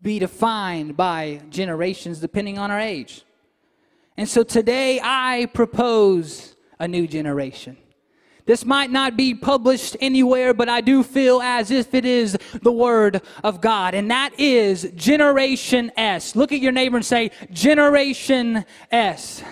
be 0.00 0.18
defined 0.18 0.96
by 0.96 1.40
generations 1.48 2.20
depending 2.20 2.58
on 2.58 2.70
our 2.70 2.78
age. 2.78 3.24
And 4.16 4.28
so 4.28 4.42
today 4.42 5.00
I 5.02 5.48
propose 5.52 6.54
a 6.78 6.86
new 6.86 7.06
generation. 7.06 7.76
This 8.46 8.66
might 8.66 8.90
not 8.90 9.16
be 9.16 9.34
published 9.34 9.96
anywhere, 10.02 10.52
but 10.52 10.68
I 10.68 10.82
do 10.82 11.02
feel 11.02 11.40
as 11.40 11.70
if 11.70 11.94
it 11.94 12.04
is 12.04 12.36
the 12.62 12.70
Word 12.70 13.22
of 13.42 13.62
God, 13.62 13.94
and 13.94 14.10
that 14.10 14.38
is 14.38 14.82
Generation 14.94 15.90
S. 15.96 16.36
Look 16.36 16.52
at 16.52 16.60
your 16.60 16.72
neighbor 16.72 16.96
and 16.98 17.06
say, 17.06 17.30
Generation 17.52 18.66
S. 18.90 19.42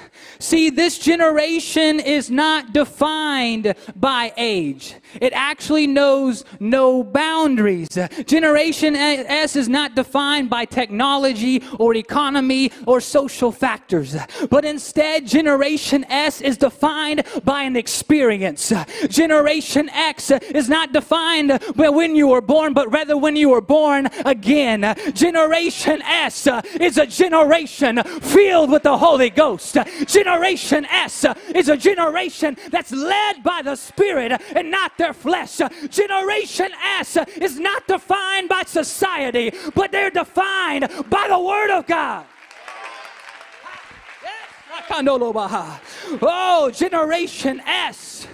See, 0.42 0.70
this 0.70 0.98
generation 0.98 2.00
is 2.00 2.28
not 2.28 2.72
defined 2.72 3.76
by 3.94 4.32
age. 4.36 4.96
It 5.20 5.32
actually 5.34 5.86
knows 5.86 6.44
no 6.58 7.04
boundaries. 7.04 7.88
Generation 8.26 8.96
S 8.96 9.54
is 9.54 9.68
not 9.68 9.94
defined 9.94 10.50
by 10.50 10.64
technology 10.64 11.62
or 11.78 11.94
economy 11.94 12.72
or 12.88 13.00
social 13.00 13.52
factors, 13.52 14.16
but 14.50 14.64
instead, 14.64 15.28
Generation 15.28 16.04
S 16.08 16.40
is 16.40 16.56
defined 16.56 17.22
by 17.44 17.62
an 17.62 17.76
experience. 17.76 18.72
Generation 19.08 19.88
X 19.90 20.32
is 20.32 20.68
not 20.68 20.92
defined 20.92 21.50
by 21.76 21.88
when 21.88 22.16
you 22.16 22.26
were 22.26 22.40
born, 22.40 22.74
but 22.74 22.90
rather 22.90 23.16
when 23.16 23.36
you 23.36 23.50
were 23.50 23.60
born 23.60 24.08
again. 24.24 24.92
Generation 25.14 26.02
S 26.02 26.48
is 26.80 26.98
a 26.98 27.06
generation 27.06 28.02
filled 28.20 28.72
with 28.72 28.82
the 28.82 28.98
Holy 28.98 29.30
Ghost. 29.30 29.74
Generation 30.06 30.31
Generation 30.32 30.86
S 30.86 31.26
is 31.54 31.68
a 31.68 31.76
generation 31.76 32.56
that's 32.70 32.90
led 32.90 33.42
by 33.42 33.60
the 33.62 33.76
Spirit 33.76 34.40
and 34.56 34.70
not 34.70 34.96
their 34.96 35.12
flesh. 35.12 35.60
Generation 35.90 36.70
S 36.98 37.18
is 37.36 37.60
not 37.60 37.86
defined 37.86 38.48
by 38.48 38.62
society, 38.64 39.52
but 39.74 39.92
they're 39.92 40.10
defined 40.10 40.88
by 41.10 41.26
the 41.28 41.38
Word 41.38 41.70
of 41.70 41.86
God. 41.86 42.24
Oh, 46.22 46.70
Generation 46.74 47.60
S 47.66 48.26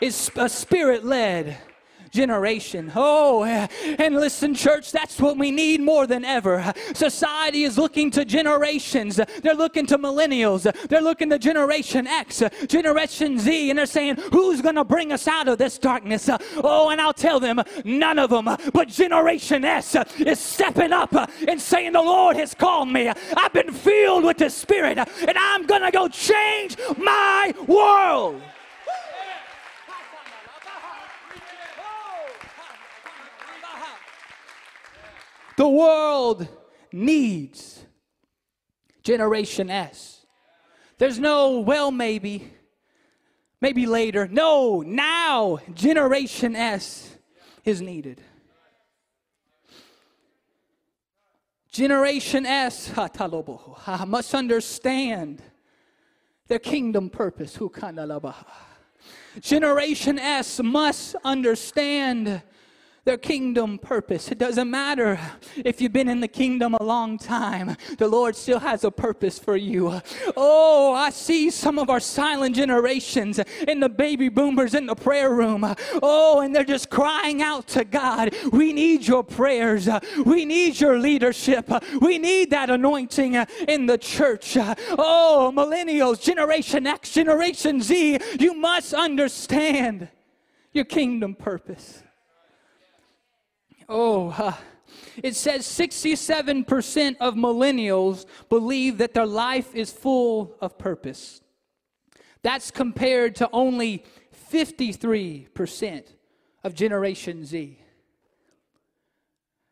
is 0.00 0.28
a 0.34 0.48
spirit 0.48 1.04
led 1.04 1.56
generation. 2.16 2.90
Oh, 2.96 3.44
and 3.44 4.16
listen, 4.16 4.54
church, 4.54 4.90
that's 4.90 5.20
what 5.20 5.36
we 5.36 5.50
need 5.50 5.82
more 5.82 6.06
than 6.06 6.24
ever. 6.24 6.72
Society 6.94 7.64
is 7.64 7.76
looking 7.76 8.10
to 8.12 8.24
generations, 8.24 9.20
they're 9.42 9.54
looking 9.54 9.86
to 9.86 9.98
millennials, 9.98 10.62
they're 10.88 11.02
looking 11.02 11.28
to 11.30 11.38
Generation 11.38 12.06
X, 12.06 12.42
Generation 12.66 13.38
Z, 13.38 13.70
and 13.70 13.78
they're 13.78 13.84
saying, 13.86 14.16
Who's 14.32 14.62
going 14.62 14.76
to 14.76 14.84
bring 14.84 15.12
us 15.12 15.28
out 15.28 15.46
of 15.46 15.58
this 15.58 15.78
darkness? 15.78 16.30
Oh, 16.64 16.88
and 16.88 17.00
I'll 17.00 17.12
tell 17.12 17.38
them, 17.38 17.62
none 17.84 18.18
of 18.18 18.30
them, 18.30 18.48
but 18.72 18.88
Generation 18.88 19.64
S 19.64 19.94
is 20.18 20.40
stepping 20.40 20.92
up 20.92 21.14
and 21.46 21.60
saying, 21.60 21.92
The 21.92 22.00
Lord 22.00 22.36
has 22.36 22.54
called 22.54 22.88
me. 22.88 23.12
I've 23.36 23.52
been 23.52 23.72
filled 23.72 24.24
with 24.24 24.38
the 24.38 24.48
Spirit, 24.48 24.96
and 24.96 25.36
I'm 25.36 25.66
going 25.66 25.82
to 25.82 25.90
go 25.90 26.08
change 26.08 26.78
my 26.96 27.52
world. 27.68 28.40
The 35.56 35.68
world 35.68 36.48
needs 36.92 37.84
Generation 39.02 39.70
S. 39.70 40.26
There's 40.98 41.18
no, 41.18 41.60
well, 41.60 41.90
maybe, 41.90 42.52
maybe 43.60 43.86
later. 43.86 44.28
No, 44.28 44.82
now 44.82 45.58
Generation 45.74 46.56
S 46.56 47.16
is 47.64 47.80
needed. 47.80 48.20
Generation 51.70 52.46
S 52.46 52.90
must 54.06 54.34
understand 54.34 55.42
their 56.48 56.58
kingdom 56.58 57.10
purpose. 57.10 57.58
Generation 59.40 60.18
S 60.18 60.60
must 60.62 61.16
understand 61.22 62.42
their 63.06 63.16
kingdom 63.16 63.78
purpose. 63.78 64.32
It 64.32 64.36
doesn't 64.36 64.68
matter 64.68 65.18
if 65.56 65.80
you've 65.80 65.92
been 65.92 66.08
in 66.08 66.20
the 66.20 66.28
kingdom 66.28 66.74
a 66.74 66.82
long 66.82 67.18
time, 67.18 67.76
the 67.98 68.08
Lord 68.08 68.34
still 68.34 68.58
has 68.58 68.82
a 68.82 68.90
purpose 68.90 69.38
for 69.38 69.56
you. 69.56 70.00
Oh, 70.36 70.92
I 70.92 71.10
see 71.10 71.50
some 71.50 71.78
of 71.78 71.88
our 71.88 72.00
silent 72.00 72.56
generations 72.56 73.38
in 73.66 73.78
the 73.78 73.88
baby 73.88 74.28
boomers 74.28 74.74
in 74.74 74.86
the 74.86 74.96
prayer 74.96 75.32
room. 75.32 75.64
Oh, 76.02 76.40
and 76.40 76.54
they're 76.54 76.64
just 76.64 76.90
crying 76.90 77.40
out 77.42 77.68
to 77.68 77.84
God. 77.84 78.34
We 78.50 78.72
need 78.72 79.06
your 79.06 79.22
prayers. 79.22 79.88
We 80.24 80.44
need 80.44 80.80
your 80.80 80.98
leadership. 80.98 81.70
We 82.00 82.18
need 82.18 82.50
that 82.50 82.70
anointing 82.70 83.34
in 83.68 83.86
the 83.86 83.98
church. 83.98 84.56
Oh, 84.58 85.52
millennials, 85.54 86.20
Generation 86.20 86.88
X, 86.88 87.12
Generation 87.12 87.80
Z, 87.80 88.18
you 88.40 88.54
must 88.54 88.92
understand 88.92 90.08
your 90.72 90.84
kingdom 90.84 91.36
purpose. 91.36 92.02
Oh, 93.88 94.30
uh, 94.30 94.52
it 95.22 95.34
says 95.34 95.66
67% 95.66 97.16
of 97.20 97.34
millennials 97.34 98.26
believe 98.48 98.98
that 98.98 99.14
their 99.14 99.26
life 99.26 99.74
is 99.74 99.92
full 99.92 100.56
of 100.60 100.78
purpose. 100.78 101.40
That's 102.42 102.70
compared 102.70 103.34
to 103.36 103.50
only 103.52 104.04
53% 104.52 106.04
of 106.62 106.74
Generation 106.74 107.44
Z. 107.44 107.78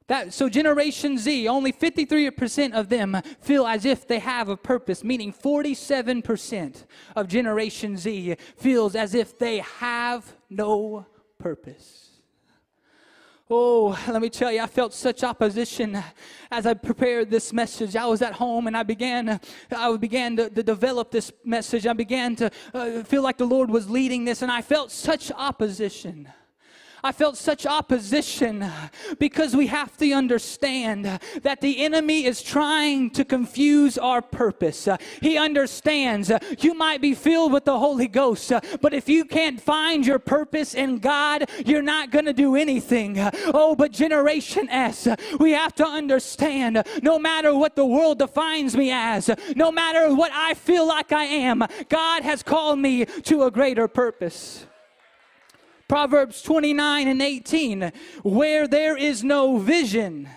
That, 0.06 0.34
so 0.34 0.50
Generation 0.50 1.16
Z, 1.16 1.48
only 1.48 1.72
53% 1.72 2.72
of 2.72 2.90
them 2.90 3.20
feel 3.40 3.66
as 3.66 3.86
if 3.86 4.06
they 4.06 4.18
have 4.18 4.50
a 4.50 4.56
purpose, 4.56 5.02
meaning 5.02 5.32
47% 5.32 6.84
of 7.16 7.28
Generation 7.28 7.96
Z 7.96 8.36
feels 8.56 8.94
as 8.94 9.14
if 9.14 9.38
they 9.38 9.58
have 9.58 10.36
no 10.50 11.06
purpose. 11.38 12.13
Oh, 13.50 13.88
let 14.08 14.22
me 14.22 14.30
tell 14.30 14.50
you, 14.50 14.62
I 14.62 14.66
felt 14.66 14.94
such 14.94 15.22
opposition 15.22 16.02
as 16.50 16.64
I 16.64 16.72
prepared 16.72 17.30
this 17.30 17.52
message. 17.52 17.94
I 17.94 18.06
was 18.06 18.22
at 18.22 18.32
home 18.32 18.66
and 18.68 18.74
I 18.74 18.82
began, 18.82 19.38
I 19.70 19.96
began 19.98 20.34
to, 20.36 20.48
to 20.48 20.62
develop 20.62 21.10
this 21.10 21.30
message. 21.44 21.86
I 21.86 21.92
began 21.92 22.36
to 22.36 22.50
uh, 22.72 23.02
feel 23.02 23.22
like 23.22 23.36
the 23.36 23.44
Lord 23.44 23.68
was 23.68 23.90
leading 23.90 24.24
this, 24.24 24.40
and 24.40 24.50
I 24.50 24.62
felt 24.62 24.90
such 24.90 25.30
opposition. 25.30 26.26
I 27.04 27.12
felt 27.12 27.36
such 27.36 27.66
opposition 27.66 28.64
because 29.18 29.54
we 29.54 29.66
have 29.66 29.94
to 29.98 30.10
understand 30.12 31.04
that 31.42 31.60
the 31.60 31.84
enemy 31.84 32.24
is 32.24 32.42
trying 32.42 33.10
to 33.10 33.26
confuse 33.26 33.98
our 33.98 34.22
purpose. 34.22 34.88
He 35.20 35.36
understands 35.36 36.32
you 36.60 36.72
might 36.72 37.02
be 37.02 37.14
filled 37.14 37.52
with 37.52 37.66
the 37.66 37.78
Holy 37.78 38.08
Ghost, 38.08 38.50
but 38.80 38.94
if 38.94 39.06
you 39.06 39.26
can't 39.26 39.60
find 39.60 40.06
your 40.06 40.18
purpose 40.18 40.72
in 40.72 40.96
God, 40.98 41.50
you're 41.66 41.82
not 41.82 42.10
going 42.10 42.24
to 42.24 42.32
do 42.32 42.56
anything. 42.56 43.16
Oh, 43.52 43.76
but 43.76 43.92
Generation 43.92 44.70
S, 44.70 45.06
we 45.38 45.50
have 45.50 45.74
to 45.74 45.86
understand 45.86 46.82
no 47.02 47.18
matter 47.18 47.54
what 47.54 47.76
the 47.76 47.84
world 47.84 48.18
defines 48.18 48.74
me 48.74 48.90
as, 48.90 49.28
no 49.54 49.70
matter 49.70 50.14
what 50.14 50.32
I 50.32 50.54
feel 50.54 50.88
like 50.88 51.12
I 51.12 51.24
am, 51.24 51.66
God 51.90 52.22
has 52.22 52.42
called 52.42 52.78
me 52.78 53.04
to 53.04 53.42
a 53.42 53.50
greater 53.50 53.88
purpose. 53.88 54.64
Proverbs 55.88 56.42
29 56.42 57.08
and 57.08 57.22
18 57.22 57.92
where 58.22 58.66
there 58.66 58.96
is 58.96 59.24
no 59.24 59.58
vision, 59.58 60.28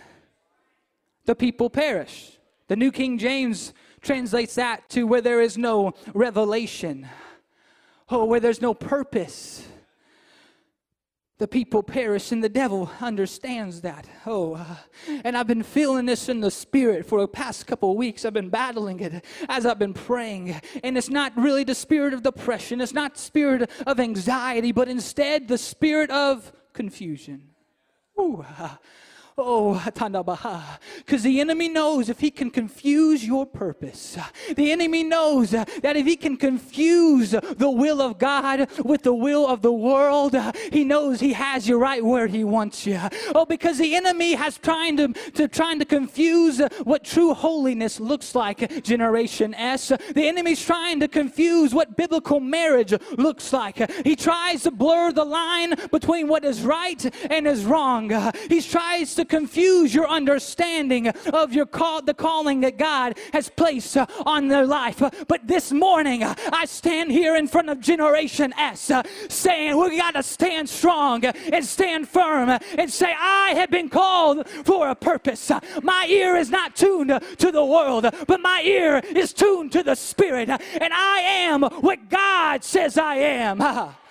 the 1.25 1.35
people 1.35 1.69
perish. 1.69 2.37
The 2.67 2.75
New 2.75 2.91
King 2.91 3.17
James 3.17 3.73
translates 4.01 4.55
that 4.55 4.89
to 4.89 5.03
where 5.03 5.21
there 5.21 5.41
is 5.41 5.57
no 5.57 5.93
revelation. 6.13 7.07
Oh, 8.09 8.25
where 8.25 8.39
there's 8.39 8.61
no 8.61 8.73
purpose 8.73 9.66
the 11.39 11.47
people 11.47 11.83
perish 11.83 12.31
and 12.31 12.43
the 12.43 12.49
devil 12.49 12.89
understands 12.99 13.81
that. 13.81 14.07
Oh 14.25 14.55
uh, 14.55 14.75
and 15.23 15.37
i've 15.37 15.47
been 15.47 15.63
feeling 15.63 16.05
this 16.05 16.29
in 16.29 16.39
the 16.39 16.49
spirit 16.49 17.05
for 17.05 17.21
the 17.21 17.27
past 17.27 17.67
couple 17.67 17.91
of 17.91 17.97
weeks. 17.97 18.25
I've 18.25 18.33
been 18.33 18.49
battling 18.49 18.99
it 18.99 19.23
as 19.47 19.65
i've 19.65 19.79
been 19.79 19.93
praying. 19.93 20.59
And 20.83 20.97
it's 20.97 21.09
not 21.09 21.35
really 21.37 21.63
the 21.63 21.75
spirit 21.75 22.13
of 22.13 22.23
depression. 22.23 22.81
It's 22.81 22.93
not 22.93 23.17
spirit 23.17 23.69
of 23.85 23.99
anxiety 23.99 24.71
but 24.71 24.87
instead 24.87 25.47
the 25.47 25.57
spirit 25.57 26.09
of 26.09 26.51
confusion. 26.73 27.49
Ooh, 28.19 28.43
uh, 28.57 28.75
Oh, 29.39 29.79
because 29.85 31.21
the 31.21 31.39
enemy 31.39 31.69
knows 31.69 32.09
if 32.09 32.19
he 32.19 32.31
can 32.31 32.49
confuse 32.49 33.23
your 33.23 33.45
purpose, 33.45 34.17
the 34.55 34.71
enemy 34.71 35.03
knows 35.03 35.51
that 35.51 35.69
if 35.83 36.07
he 36.07 36.15
can 36.15 36.37
confuse 36.37 37.29
the 37.29 37.69
will 37.69 38.01
of 38.01 38.17
God 38.17 38.67
with 38.83 39.03
the 39.03 39.13
will 39.13 39.45
of 39.45 39.61
the 39.61 39.71
world, 39.71 40.35
he 40.71 40.83
knows 40.83 41.19
he 41.19 41.33
has 41.33 41.67
you 41.67 41.77
right 41.77 42.03
where 42.03 42.25
he 42.25 42.43
wants 42.43 42.87
you. 42.87 42.99
Oh, 43.35 43.45
because 43.45 43.77
the 43.77 43.95
enemy 43.95 44.33
has 44.33 44.57
trying 44.57 44.97
to, 44.97 45.13
to 45.33 45.47
trying 45.47 45.77
to 45.77 45.85
confuse 45.85 46.59
what 46.83 47.03
true 47.03 47.35
holiness 47.35 47.99
looks 47.99 48.33
like, 48.33 48.81
Generation 48.81 49.53
S. 49.53 49.89
The 49.89 50.27
enemy's 50.27 50.65
trying 50.65 50.99
to 51.01 51.07
confuse 51.07 51.75
what 51.75 51.95
biblical 51.95 52.39
marriage 52.39 52.91
looks 53.19 53.53
like. 53.53 53.91
He 54.03 54.15
tries 54.15 54.63
to 54.63 54.71
blur 54.71 55.11
the 55.11 55.25
line 55.25 55.75
between 55.91 56.27
what 56.27 56.43
is 56.43 56.63
right 56.63 57.31
and 57.31 57.45
is 57.45 57.65
wrong. 57.65 58.09
He 58.49 58.61
tries 58.63 59.13
to 59.13 59.26
confuse 59.27 59.93
your 59.93 60.07
understanding 60.07 61.07
of 61.07 61.53
your 61.53 61.65
call, 61.65 62.01
the 62.01 62.13
calling 62.13 62.61
that 62.61 62.77
God 62.77 63.17
has 63.33 63.49
placed 63.49 63.97
uh, 63.97 64.05
on 64.25 64.47
their 64.47 64.65
life. 64.65 65.01
But 65.27 65.47
this 65.47 65.71
morning, 65.71 66.23
uh, 66.23 66.35
I 66.51 66.65
stand 66.65 67.11
here 67.11 67.35
in 67.35 67.47
front 67.47 67.69
of 67.69 67.79
Generation 67.79 68.53
S 68.57 68.89
uh, 68.89 69.03
saying 69.29 69.77
we 69.77 69.97
got 69.97 70.15
to 70.15 70.23
stand 70.23 70.69
strong 70.69 71.25
and 71.25 71.63
stand 71.65 72.07
firm 72.07 72.49
and 72.77 72.91
say, 72.91 73.13
I 73.17 73.53
have 73.55 73.69
been 73.69 73.89
called 73.89 74.47
for 74.47 74.89
a 74.89 74.95
purpose. 74.95 75.51
My 75.83 76.07
ear 76.09 76.35
is 76.35 76.49
not 76.49 76.75
tuned 76.75 77.19
to 77.37 77.51
the 77.51 77.65
world, 77.65 78.05
but 78.27 78.41
my 78.41 78.61
ear 78.63 79.01
is 79.03 79.33
tuned 79.33 79.71
to 79.73 79.83
the 79.83 79.95
Spirit. 79.95 80.49
And 80.49 80.93
I 80.93 81.19
am 81.19 81.63
what 81.63 82.09
God 82.09 82.63
says 82.63 82.97
I 82.97 83.15
am. 83.15 83.95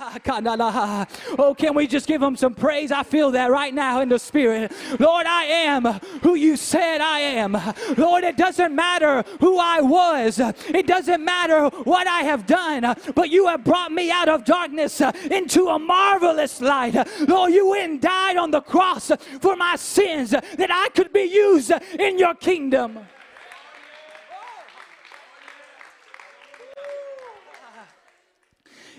Oh, 1.38 1.54
can 1.56 1.74
we 1.74 1.86
just 1.86 2.06
give 2.06 2.22
him 2.22 2.36
some 2.36 2.54
praise? 2.54 2.90
I 2.90 3.02
feel 3.02 3.30
that 3.32 3.50
right 3.50 3.72
now 3.72 4.00
in 4.00 4.08
the 4.08 4.18
spirit. 4.18 4.72
Lord, 4.98 5.26
I 5.26 5.44
am 5.44 5.84
who 6.22 6.34
you 6.34 6.56
said 6.56 7.00
I 7.00 7.20
am. 7.20 7.56
Lord, 7.96 8.24
it 8.24 8.36
doesn't 8.36 8.74
matter 8.74 9.22
who 9.40 9.58
I 9.58 9.80
was, 9.80 10.38
it 10.38 10.86
doesn't 10.86 11.24
matter 11.24 11.68
what 11.84 12.06
I 12.06 12.20
have 12.20 12.46
done, 12.46 12.94
but 13.14 13.30
you 13.30 13.46
have 13.46 13.64
brought 13.64 13.92
me 13.92 14.10
out 14.10 14.28
of 14.28 14.44
darkness 14.44 15.00
into 15.00 15.68
a 15.68 15.78
marvelous 15.78 16.60
light. 16.60 16.94
Lord, 17.28 17.52
you 17.52 17.70
went 17.70 17.92
and 17.92 18.00
died 18.00 18.36
on 18.36 18.50
the 18.50 18.60
cross 18.60 19.10
for 19.40 19.56
my 19.56 19.76
sins 19.76 20.30
that 20.30 20.70
I 20.70 20.88
could 20.94 21.12
be 21.12 21.22
used 21.22 21.72
in 21.98 22.18
your 22.18 22.34
kingdom. 22.34 22.98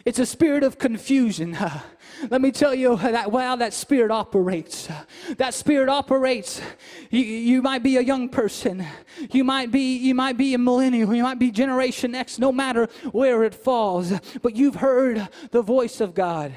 It's 0.06 0.20
a 0.20 0.26
spirit 0.26 0.64
of 0.64 0.78
confusion. 0.78 1.58
Let 2.30 2.42
me 2.42 2.52
tell 2.52 2.74
you 2.74 2.98
that 2.98 3.32
how 3.32 3.56
that 3.56 3.74
spirit 3.74 4.12
operates. 4.12 4.90
That 5.38 5.54
spirit 5.54 5.90
operates. 5.90 6.62
You, 7.10 7.22
you 7.22 7.62
might 7.62 7.84
be 7.84 7.98
a 7.98 8.02
young 8.02 8.30
person. 8.30 8.86
You 9.32 9.44
might 9.44 9.72
be 9.72 9.98
you 9.98 10.16
might 10.16 10.38
be 10.38 10.54
a 10.54 10.58
millennial. 10.58 11.14
You 11.14 11.24
might 11.24 11.40
be 11.40 11.52
Generation 11.52 12.16
X. 12.16 12.40
No 12.40 12.52
matter 12.52 12.88
where 13.12 13.44
it 13.44 13.54
falls, 13.54 14.14
but 14.42 14.56
you've 14.56 14.76
heard 14.76 15.28
the 15.52 15.62
voice 15.62 16.02
of 16.02 16.14
God. 16.14 16.54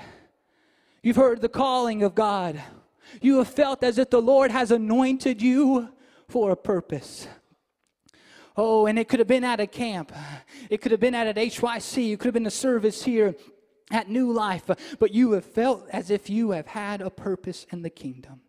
You've 1.03 1.17
heard 1.17 1.43
the 1.43 1.49
calling 1.49 2.03
of 2.03 2.15
God. 2.15 2.63
You 3.21 3.39
have 3.39 3.49
felt 3.49 3.85
as 3.85 3.99
if 3.99 4.11
the 4.11 4.23
Lord 4.23 4.51
has 4.51 4.71
anointed 4.71 5.43
you 5.43 5.91
for 6.29 6.51
a 6.51 6.57
purpose. 6.57 7.29
Oh, 8.57 8.87
and 8.87 8.99
it 8.99 9.09
could 9.09 9.19
have 9.19 9.29
been 9.29 9.45
at 9.45 9.59
a 9.59 9.67
camp. 9.67 10.13
It 10.71 10.81
could 10.81 10.93
have 10.93 11.01
been 11.01 11.15
at 11.15 11.27
an 11.27 11.37
HYC. 11.37 12.13
It 12.13 12.21
could 12.21 12.29
have 12.29 12.35
been 12.35 12.47
a 12.47 12.51
service 12.51 13.03
here 13.03 13.35
at 13.91 14.09
New 14.09 14.33
Life. 14.33 14.71
But 14.99 15.13
you 15.13 15.33
have 15.33 15.45
felt 15.45 15.89
as 15.91 16.11
if 16.11 16.31
you 16.31 16.53
have 16.53 16.69
had 16.69 17.01
a 17.01 17.11
purpose 17.11 17.67
in 17.71 17.83
the 17.83 17.91
kingdom. 17.91 18.41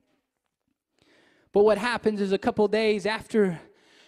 But 1.52 1.63
what 1.63 1.78
happens 1.78 2.22
is 2.22 2.32
a 2.32 2.38
couple 2.38 2.68
days 2.68 3.06
after 3.06 3.60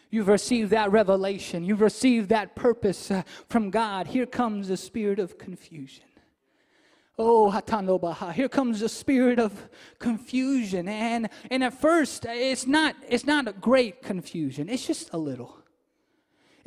you've 0.10 0.28
received 0.28 0.72
that 0.72 0.92
revelation, 0.92 1.64
you've 1.64 1.82
received 1.82 2.30
that 2.30 2.56
purpose 2.56 3.10
uh, 3.10 3.24
from 3.48 3.72
God, 3.72 4.08
here 4.08 4.26
comes 4.26 4.68
the 4.68 4.78
spirit 4.78 5.18
of 5.18 5.38
confusion. 5.38 6.04
Oh, 7.20 7.50
Hatano 7.52 8.00
Baha. 8.00 8.32
Here 8.32 8.50
comes 8.50 8.82
the 8.82 8.90
spirit 8.90 9.40
of 9.40 9.70
confusion. 9.98 10.88
And 10.88 11.30
and 11.50 11.64
at 11.64 11.74
first 11.74 12.26
it's 12.30 12.68
not 12.68 12.96
it's 13.08 13.26
not 13.26 13.48
a 13.48 13.54
great 13.54 14.04
confusion. 14.04 14.70
It's 14.70 14.86
just 14.86 15.10
a 15.14 15.18
little. 15.18 15.58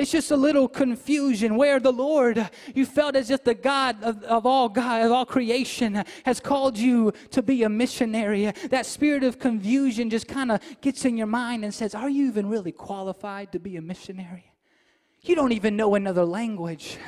It's 0.01 0.13
just 0.13 0.31
a 0.31 0.37
little 0.37 0.67
confusion 0.67 1.57
where 1.57 1.79
the 1.79 1.93
Lord, 1.93 2.49
you 2.75 2.87
felt 2.87 3.15
as 3.17 3.29
if 3.29 3.45
the 3.45 3.53
God 3.53 4.03
of, 4.03 4.23
of 4.23 4.47
all 4.47 4.71
God, 4.71 5.05
of 5.05 5.13
all 5.13 5.27
creation, 5.27 6.03
has 6.25 6.41
called 6.41 6.79
you 6.79 7.13
to 7.33 7.43
be 7.43 7.65
a 7.65 7.69
missionary. 7.69 8.51
That 8.71 8.87
spirit 8.87 9.25
of 9.25 9.39
confusion 9.39 10.09
just 10.09 10.27
kind 10.27 10.53
of 10.53 10.63
gets 10.81 11.05
in 11.05 11.19
your 11.19 11.27
mind 11.27 11.65
and 11.65 11.75
says, 11.75 11.95
Are 11.95 12.09
you 12.09 12.29
even 12.29 12.49
really 12.49 12.73
qualified 12.73 13.53
to 13.53 13.59
be 13.59 13.77
a 13.77 13.83
missionary? 13.83 14.50
You 15.23 15.35
don't 15.35 15.53
even 15.53 15.77
know 15.77 15.95
another 15.95 16.25
language. 16.25 16.99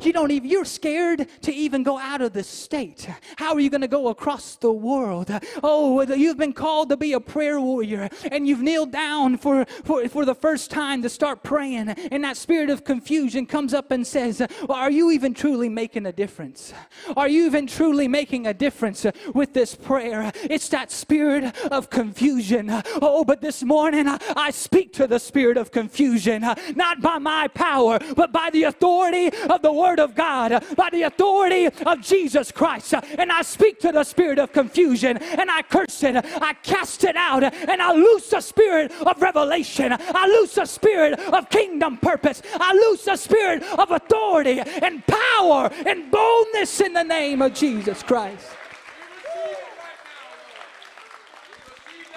You 0.00 0.12
don't 0.12 0.32
even, 0.32 0.48
you're 0.48 0.64
scared 0.64 1.28
to 1.42 1.54
even 1.54 1.84
go 1.84 1.96
out 1.96 2.20
of 2.20 2.32
the 2.32 2.42
state. 2.42 3.08
How 3.36 3.54
are 3.54 3.60
you 3.60 3.70
going 3.70 3.82
to 3.82 3.88
go 3.88 4.08
across 4.08 4.56
the 4.56 4.72
world? 4.72 5.30
Oh, 5.62 6.02
you've 6.02 6.36
been 6.36 6.52
called 6.52 6.88
to 6.88 6.96
be 6.96 7.12
a 7.12 7.20
prayer 7.20 7.60
warrior 7.60 8.08
and 8.32 8.48
you've 8.48 8.62
kneeled 8.62 8.90
down 8.90 9.38
for, 9.38 9.64
for, 9.84 10.08
for 10.08 10.24
the 10.24 10.34
first 10.34 10.70
time 10.70 11.02
to 11.02 11.08
start 11.08 11.44
praying. 11.44 11.90
And 11.90 12.24
that 12.24 12.36
spirit 12.36 12.68
of 12.68 12.84
confusion 12.84 13.46
comes 13.46 13.72
up 13.72 13.92
and 13.92 14.04
says, 14.04 14.42
well, 14.68 14.78
Are 14.78 14.90
you 14.90 15.12
even 15.12 15.34
truly 15.34 15.68
making 15.68 16.06
a 16.06 16.12
difference? 16.12 16.74
Are 17.16 17.28
you 17.28 17.46
even 17.46 17.68
truly 17.68 18.08
making 18.08 18.46
a 18.48 18.54
difference 18.54 19.06
with 19.34 19.52
this 19.52 19.74
prayer? 19.76 20.32
It's 20.34 20.68
that 20.70 20.90
spirit 20.90 21.54
of 21.66 21.90
confusion. 21.90 22.70
Oh, 23.00 23.24
but 23.24 23.40
this 23.40 23.62
morning 23.62 24.06
I 24.08 24.50
speak 24.50 24.92
to 24.94 25.06
the 25.06 25.20
spirit 25.20 25.56
of 25.56 25.70
confusion, 25.70 26.42
not 26.74 26.95
not 26.96 27.02
by 27.02 27.18
my 27.18 27.48
power, 27.48 27.98
but 28.14 28.32
by 28.32 28.50
the 28.50 28.64
authority 28.64 29.30
of 29.48 29.62
the 29.62 29.72
Word 29.72 30.00
of 30.00 30.14
God, 30.14 30.64
by 30.76 30.88
the 30.90 31.02
authority 31.02 31.66
of 31.66 32.00
Jesus 32.00 32.50
Christ. 32.52 32.94
And 33.18 33.30
I 33.32 33.42
speak 33.42 33.80
to 33.80 33.92
the 33.92 34.04
spirit 34.04 34.38
of 34.38 34.52
confusion 34.52 35.16
and 35.16 35.50
I 35.50 35.62
curse 35.62 36.02
it, 36.02 36.16
I 36.16 36.54
cast 36.62 37.04
it 37.04 37.16
out, 37.16 37.42
and 37.42 37.82
I 37.82 37.92
loose 37.92 38.30
the 38.30 38.40
spirit 38.40 38.92
of 38.92 39.20
revelation. 39.20 39.92
I 39.92 40.26
loose 40.26 40.54
the 40.54 40.66
spirit 40.66 41.18
of 41.18 41.50
kingdom 41.50 41.98
purpose. 41.98 42.42
I 42.54 42.72
loose 42.74 43.04
the 43.04 43.16
spirit 43.16 43.62
of 43.62 43.90
authority 43.90 44.60
and 44.60 45.04
power 45.06 45.70
and 45.86 46.10
boldness 46.10 46.80
in 46.80 46.92
the 46.92 47.02
name 47.02 47.42
of 47.42 47.54
Jesus 47.54 48.02
Christ. 48.02 48.46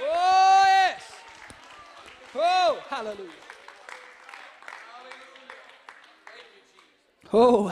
Oh, 0.01 0.63
yes. 0.65 1.03
Oh, 2.35 2.79
hallelujah. 2.89 3.48
Oh, 7.31 7.69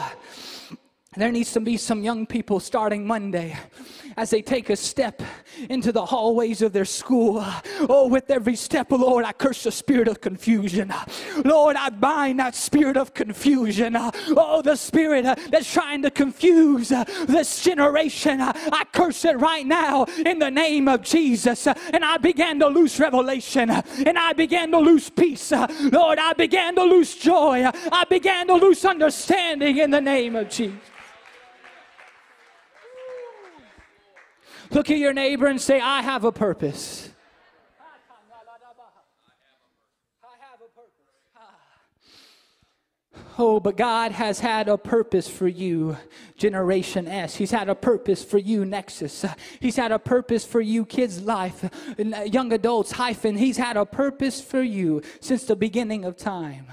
There 1.17 1.31
needs 1.31 1.51
to 1.53 1.59
be 1.59 1.77
some 1.77 2.03
young 2.03 2.27
people 2.27 2.59
starting 2.59 3.05
Monday 3.07 3.57
as 4.17 4.29
they 4.29 4.43
take 4.43 4.69
a 4.69 4.75
step 4.75 5.23
into 5.67 5.91
the 5.91 6.05
hallways 6.05 6.61
of 6.61 6.73
their 6.73 6.85
school. 6.85 7.43
Oh, 7.89 8.07
with 8.07 8.29
every 8.29 8.55
step, 8.55 8.91
Lord, 8.91 9.25
I 9.25 9.31
curse 9.31 9.63
the 9.63 9.71
spirit 9.71 10.07
of 10.07 10.21
confusion. 10.21 10.93
Lord, 11.43 11.75
I 11.75 11.89
bind 11.89 12.39
that 12.39 12.53
spirit 12.53 12.97
of 12.97 13.15
confusion. 13.15 13.95
Oh, 13.97 14.61
the 14.61 14.75
spirit 14.75 15.25
that's 15.49 15.71
trying 15.71 16.03
to 16.03 16.11
confuse 16.11 16.89
this 16.89 17.63
generation. 17.63 18.39
I 18.39 18.83
curse 18.91 19.25
it 19.25 19.39
right 19.39 19.65
now 19.65 20.03
in 20.23 20.37
the 20.37 20.51
name 20.51 20.87
of 20.87 21.01
Jesus. 21.01 21.65
And 21.65 22.05
I 22.05 22.17
began 22.17 22.59
to 22.59 22.67
lose 22.67 22.99
revelation 22.99 23.71
and 23.71 24.19
I 24.19 24.33
began 24.33 24.71
to 24.71 24.79
lose 24.79 25.09
peace. 25.09 25.51
Lord, 25.51 26.19
I 26.19 26.33
began 26.33 26.75
to 26.75 26.83
lose 26.83 27.15
joy. 27.15 27.65
I 27.91 28.03
began 28.07 28.47
to 28.47 28.53
lose 28.53 28.85
understanding 28.85 29.77
in 29.77 29.89
the 29.89 30.01
name 30.01 30.35
of 30.35 30.49
Jesus. 30.49 30.77
Look 34.71 34.89
at 34.89 34.97
your 34.97 35.13
neighbor 35.13 35.47
and 35.47 35.59
say, 35.59 35.79
I 35.79 36.01
have 36.01 36.23
a 36.23 36.31
purpose. 36.31 37.09
Oh, 43.39 43.59
but 43.59 43.77
God 43.77 44.13
has 44.13 44.39
had 44.39 44.67
a 44.67 44.79
purpose 44.79 45.29
for 45.29 45.47
you, 45.47 45.95
Generation 46.37 47.07
S. 47.07 47.35
He's 47.35 47.51
had 47.51 47.69
a 47.69 47.75
purpose 47.75 48.23
for 48.23 48.39
you, 48.39 48.65
Nexus. 48.65 49.25
He's 49.59 49.75
had 49.75 49.91
a 49.91 49.99
purpose 49.99 50.43
for 50.43 50.59
you, 50.59 50.85
kids' 50.85 51.21
life, 51.21 51.69
young 52.25 52.51
adults, 52.51 52.93
hyphen. 52.93 53.37
He's 53.37 53.57
had 53.57 53.77
a 53.77 53.85
purpose 53.85 54.41
for 54.41 54.63
you 54.63 55.03
since 55.19 55.43
the 55.43 55.55
beginning 55.55 56.03
of 56.03 56.17
time. 56.17 56.65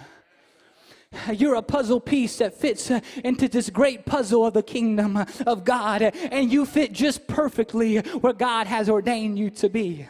You're 1.32 1.56
a 1.56 1.62
puzzle 1.62 2.00
piece 2.00 2.38
that 2.38 2.54
fits 2.54 2.90
uh, 2.90 3.00
into 3.24 3.48
this 3.48 3.70
great 3.70 4.06
puzzle 4.06 4.46
of 4.46 4.54
the 4.54 4.62
kingdom 4.62 5.24
of 5.46 5.64
God, 5.64 6.02
and 6.02 6.52
you 6.52 6.66
fit 6.66 6.92
just 6.92 7.26
perfectly 7.26 7.98
where 7.98 8.32
God 8.32 8.66
has 8.66 8.88
ordained 8.88 9.38
you 9.38 9.50
to 9.50 9.68
be. 9.68 10.06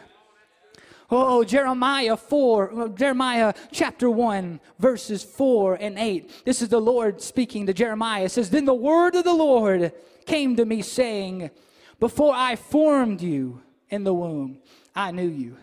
Oh, 1.11 1.43
Jeremiah 1.43 2.17
4, 2.17 2.73
uh, 2.73 2.87
Jeremiah 2.89 3.53
chapter 3.71 4.09
1, 4.09 4.59
verses 4.79 5.23
4 5.23 5.75
and 5.75 5.99
8. 5.99 6.45
This 6.45 6.63
is 6.63 6.69
the 6.69 6.81
Lord 6.81 7.21
speaking 7.21 7.67
to 7.67 7.73
Jeremiah. 7.73 8.25
It 8.25 8.31
says, 8.31 8.49
Then 8.49 8.65
the 8.65 8.73
word 8.73 9.13
of 9.15 9.23
the 9.23 9.33
Lord 9.33 9.93
came 10.25 10.55
to 10.55 10.65
me, 10.65 10.81
saying, 10.81 11.51
Before 11.99 12.33
I 12.33 12.55
formed 12.55 13.21
you 13.21 13.61
in 13.89 14.03
the 14.03 14.13
womb, 14.13 14.57
I 14.95 15.11
knew 15.11 15.27
you. 15.27 15.57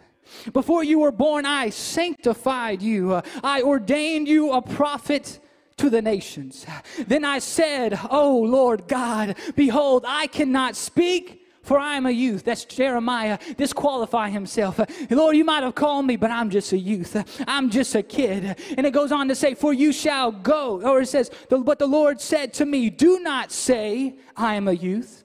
Before 0.52 0.84
you 0.84 1.00
were 1.00 1.12
born, 1.12 1.46
I 1.46 1.70
sanctified 1.70 2.82
you. 2.82 3.20
I 3.42 3.62
ordained 3.62 4.28
you 4.28 4.52
a 4.52 4.62
prophet 4.62 5.40
to 5.78 5.90
the 5.90 6.02
nations. 6.02 6.66
Then 7.06 7.24
I 7.24 7.38
said, 7.38 7.98
Oh 8.10 8.38
Lord 8.38 8.88
God, 8.88 9.36
behold, 9.56 10.04
I 10.06 10.26
cannot 10.26 10.76
speak. 10.76 11.40
For 11.62 11.78
I 11.78 11.94
am 11.94 12.06
a 12.06 12.10
youth. 12.10 12.42
That's 12.42 12.64
Jeremiah 12.64 13.38
disqualify 13.56 14.30
himself. 14.30 14.80
Lord, 15.10 15.36
you 15.36 15.44
might 15.44 15.62
have 15.62 15.76
called 15.76 16.06
me, 16.06 16.16
but 16.16 16.32
I'm 16.32 16.50
just 16.50 16.72
a 16.72 16.78
youth. 16.78 17.16
I'm 17.46 17.70
just 17.70 17.94
a 17.94 18.02
kid. 18.02 18.58
And 18.76 18.84
it 18.84 18.92
goes 18.92 19.12
on 19.12 19.28
to 19.28 19.36
say, 19.36 19.54
For 19.54 19.72
you 19.72 19.92
shall 19.92 20.32
go. 20.32 20.82
Or 20.82 21.02
it 21.02 21.06
says, 21.06 21.30
But 21.48 21.78
the 21.78 21.86
Lord 21.86 22.20
said 22.20 22.52
to 22.54 22.66
me, 22.66 22.90
Do 22.90 23.20
not 23.20 23.52
say, 23.52 24.16
I 24.36 24.56
am 24.56 24.66
a 24.66 24.72
youth 24.72 25.21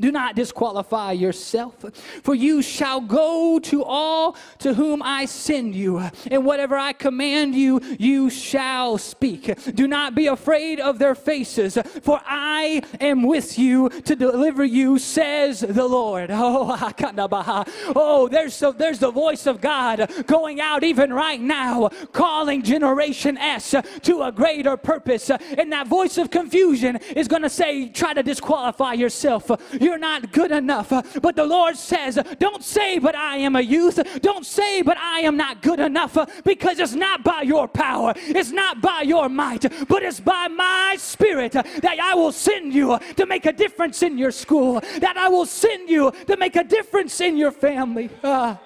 do 0.00 0.12
not 0.12 0.36
disqualify 0.36 1.12
yourself, 1.12 1.84
for 2.22 2.34
you 2.34 2.62
shall 2.62 3.00
go 3.00 3.58
to 3.60 3.84
all 3.84 4.36
to 4.58 4.74
whom 4.74 5.02
I 5.02 5.24
send 5.26 5.74
you, 5.74 5.98
and 6.30 6.44
whatever 6.44 6.76
I 6.76 6.92
command 6.92 7.54
you, 7.54 7.80
you 7.98 8.30
shall 8.30 8.98
speak. 8.98 9.50
Do 9.74 9.86
not 9.88 10.14
be 10.14 10.26
afraid 10.26 10.80
of 10.80 10.98
their 10.98 11.14
faces, 11.14 11.78
for 12.02 12.20
I 12.24 12.82
am 13.00 13.22
with 13.22 13.58
you 13.58 13.88
to 13.88 14.16
deliver 14.16 14.64
you, 14.64 14.98
says 14.98 15.60
the 15.60 15.86
Lord. 15.86 16.30
Oh, 16.40 16.76
oh 17.96 18.28
there's, 18.28 18.62
there's 18.78 19.00
the 19.00 19.10
voice 19.10 19.46
of 19.46 19.60
God 19.60 20.10
going 20.26 20.60
out 20.60 20.82
even 20.82 21.12
right 21.12 21.40
now, 21.40 21.88
calling 22.12 22.62
Generation 22.62 23.36
S 23.36 23.74
to 24.02 24.22
a 24.22 24.32
greater 24.32 24.76
purpose. 24.76 25.30
And 25.30 25.72
that 25.72 25.88
voice 25.88 26.16
of 26.16 26.30
confusion 26.30 26.96
is 27.16 27.28
going 27.28 27.42
to 27.42 27.50
say, 27.50 27.88
try 27.88 28.14
to 28.14 28.22
disqualify 28.22 28.94
yourself 28.94 29.50
you're 29.88 29.98
not 29.98 30.32
good 30.32 30.52
enough. 30.52 30.90
But 31.22 31.34
the 31.34 31.46
Lord 31.46 31.76
says, 31.76 32.18
Don't 32.38 32.62
say, 32.62 32.98
but 32.98 33.14
I 33.14 33.38
am 33.38 33.56
a 33.56 33.60
youth. 33.60 33.98
Don't 34.20 34.44
say, 34.44 34.82
but 34.82 34.98
I 34.98 35.20
am 35.20 35.36
not 35.36 35.62
good 35.62 35.80
enough 35.80 36.14
because 36.44 36.78
it's 36.78 36.94
not 36.94 37.24
by 37.24 37.42
your 37.42 37.66
power, 37.66 38.12
it's 38.16 38.50
not 38.50 38.82
by 38.82 39.02
your 39.02 39.28
might, 39.28 39.64
but 39.88 40.02
it's 40.02 40.20
by 40.20 40.48
my 40.48 40.96
spirit 40.98 41.52
that 41.52 41.98
I 42.02 42.14
will 42.14 42.32
send 42.32 42.74
you 42.74 42.98
to 43.16 43.24
make 43.26 43.46
a 43.46 43.52
difference 43.52 44.02
in 44.02 44.18
your 44.18 44.30
school, 44.30 44.80
that 45.00 45.16
I 45.16 45.28
will 45.28 45.46
send 45.46 45.88
you 45.88 46.12
to 46.26 46.36
make 46.36 46.56
a 46.56 46.64
difference 46.64 47.20
in 47.20 47.38
your 47.38 47.50
family. 47.52 48.10
Uh, 48.22 48.56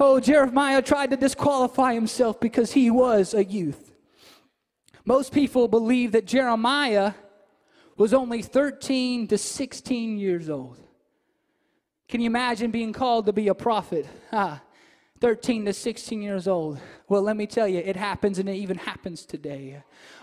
oh, 0.00 0.18
Jeremiah 0.18 0.80
tried 0.80 1.10
to 1.10 1.16
disqualify 1.16 1.92
himself 1.92 2.40
because 2.40 2.72
he 2.72 2.90
was 2.90 3.34
a 3.34 3.44
youth. 3.44 3.92
Most 5.04 5.32
people 5.32 5.68
believe 5.68 6.12
that 6.12 6.26
Jeremiah 6.26 7.12
was 7.96 8.14
only 8.14 8.42
13 8.42 9.28
to 9.28 9.38
16 9.38 10.18
years 10.18 10.48
old. 10.48 10.78
Can 12.08 12.20
you 12.20 12.26
imagine 12.26 12.70
being 12.70 12.92
called 12.92 13.26
to 13.26 13.32
be 13.32 13.48
a 13.48 13.54
prophet? 13.54 14.06
Ah, 14.32 14.62
13 15.20 15.66
to 15.66 15.72
16 15.72 16.20
years 16.20 16.48
old. 16.48 16.78
Well, 17.08 17.22
let 17.22 17.36
me 17.36 17.46
tell 17.46 17.68
you, 17.68 17.78
it 17.78 17.96
happens 17.96 18.38
and 18.38 18.48
it 18.48 18.56
even 18.56 18.76
happens 18.76 19.24
today. 19.24 19.82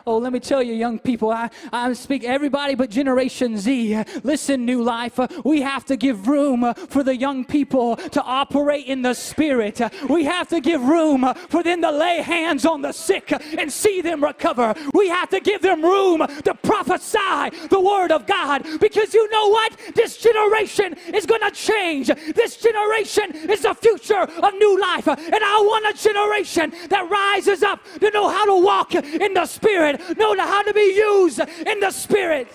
Oh, 0.10 0.18
let 0.18 0.34
me 0.34 0.40
tell 0.40 0.64
you, 0.64 0.74
young 0.74 0.98
people, 0.98 1.30
I, 1.30 1.52
I 1.72 1.94
speak 1.94 2.24
everybody 2.24 2.74
but 2.74 2.90
Generation 2.90 3.56
Z. 3.60 4.04
Listen, 4.24 4.66
New 4.66 4.82
Life, 4.82 5.20
we 5.46 5.62
have 5.62 5.86
to 5.86 5.96
give 5.96 6.28
room 6.28 6.74
for 6.74 7.04
the 7.04 7.16
young 7.16 7.46
people 7.46 7.96
to 7.96 8.24
operate 8.24 8.88
in 8.88 9.04
the 9.04 9.14
Spirit. 9.14 9.80
We 10.10 10.24
have 10.24 10.48
to 10.48 10.62
give 10.62 10.82
room 10.82 11.32
for 11.50 11.62
them 11.62 11.84
to 11.84 11.92
lay 11.92 12.24
hands 12.24 12.66
on 12.66 12.82
the 12.82 12.92
sick 12.92 13.32
and 13.32 13.72
see 13.72 14.02
them 14.02 14.24
recover. 14.24 14.74
We 14.96 15.10
have 15.10 15.30
to 15.30 15.40
give 15.42 15.62
them 15.62 15.84
room 15.84 16.26
to 16.44 16.56
prophesy 16.56 17.68
the 17.70 17.80
Word 17.80 18.12
of 18.12 18.26
God 18.26 18.66
because 18.82 19.14
you 19.14 19.30
know 19.30 19.50
what? 19.50 19.80
This 19.94 20.18
generation 20.18 20.96
is 21.14 21.28
going 21.28 21.42
to 21.42 21.52
change. 21.52 22.08
This 22.34 22.58
generation 22.58 23.36
is 23.48 23.62
the 23.62 23.76
future 23.76 24.22
of 24.22 24.54
new 24.56 24.82
life. 24.82 25.08
And 25.08 25.36
I 25.36 25.62
want 25.62 25.86
a 25.86 26.02
generation 26.02 26.74
that 26.90 27.08
rises 27.12 27.62
up 27.62 27.80
to 28.00 28.10
know 28.10 28.28
how 28.28 28.46
to 28.46 28.66
walk 28.66 28.96
in 28.96 29.36
the 29.36 29.46
Spirit, 29.46 29.99
know 30.18 30.36
how 30.38 30.64
to 30.64 30.74
be 30.74 30.94
used 30.96 31.40
in 31.40 31.80
the 31.80 31.92
Spirit. 31.92 32.48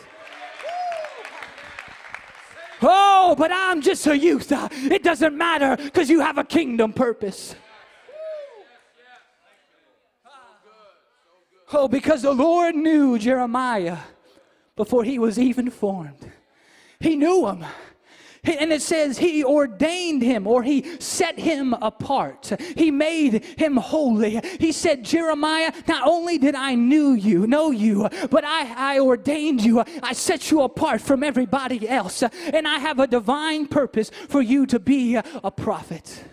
Oh, 2.82 3.34
but 3.38 3.50
I'm 3.52 3.80
just 3.80 4.06
a 4.06 4.18
youth. 4.18 4.48
It 4.50 5.02
doesn't 5.02 5.36
matter 5.36 5.76
because 5.82 6.10
you 6.10 6.20
have 6.20 6.38
a 6.38 6.44
kingdom 6.44 6.92
purpose. 6.92 7.54
Oh, 11.72 11.88
because 11.88 12.22
the 12.22 12.32
Lord 12.32 12.74
knew 12.74 13.18
Jeremiah 13.18 13.98
before 14.76 15.02
he 15.02 15.18
was 15.18 15.38
even 15.38 15.70
formed. 15.70 16.30
He 17.00 17.16
knew 17.16 17.46
him. 17.48 17.64
And 18.44 18.72
it 18.72 18.82
says 18.82 19.18
he 19.18 19.44
ordained 19.44 20.22
him 20.22 20.46
or 20.46 20.62
he 20.62 20.98
set 21.00 21.38
him 21.38 21.74
apart. 21.74 22.52
He 22.76 22.90
made 22.90 23.44
him 23.58 23.76
holy. 23.76 24.40
He 24.60 24.72
said, 24.72 25.04
Jeremiah, 25.04 25.72
not 25.88 26.06
only 26.06 26.38
did 26.38 26.54
I 26.54 26.74
knew 26.74 27.12
you, 27.12 27.46
know 27.46 27.70
you, 27.70 28.08
but 28.30 28.44
I, 28.44 28.96
I 28.96 29.00
ordained 29.00 29.62
you. 29.62 29.82
I 30.02 30.12
set 30.12 30.50
you 30.50 30.62
apart 30.62 31.00
from 31.00 31.22
everybody 31.22 31.88
else. 31.88 32.22
And 32.22 32.68
I 32.68 32.78
have 32.78 32.98
a 32.98 33.06
divine 33.06 33.66
purpose 33.66 34.10
for 34.28 34.42
you 34.42 34.66
to 34.66 34.78
be 34.78 35.16
a 35.16 35.50
prophet. 35.50 36.24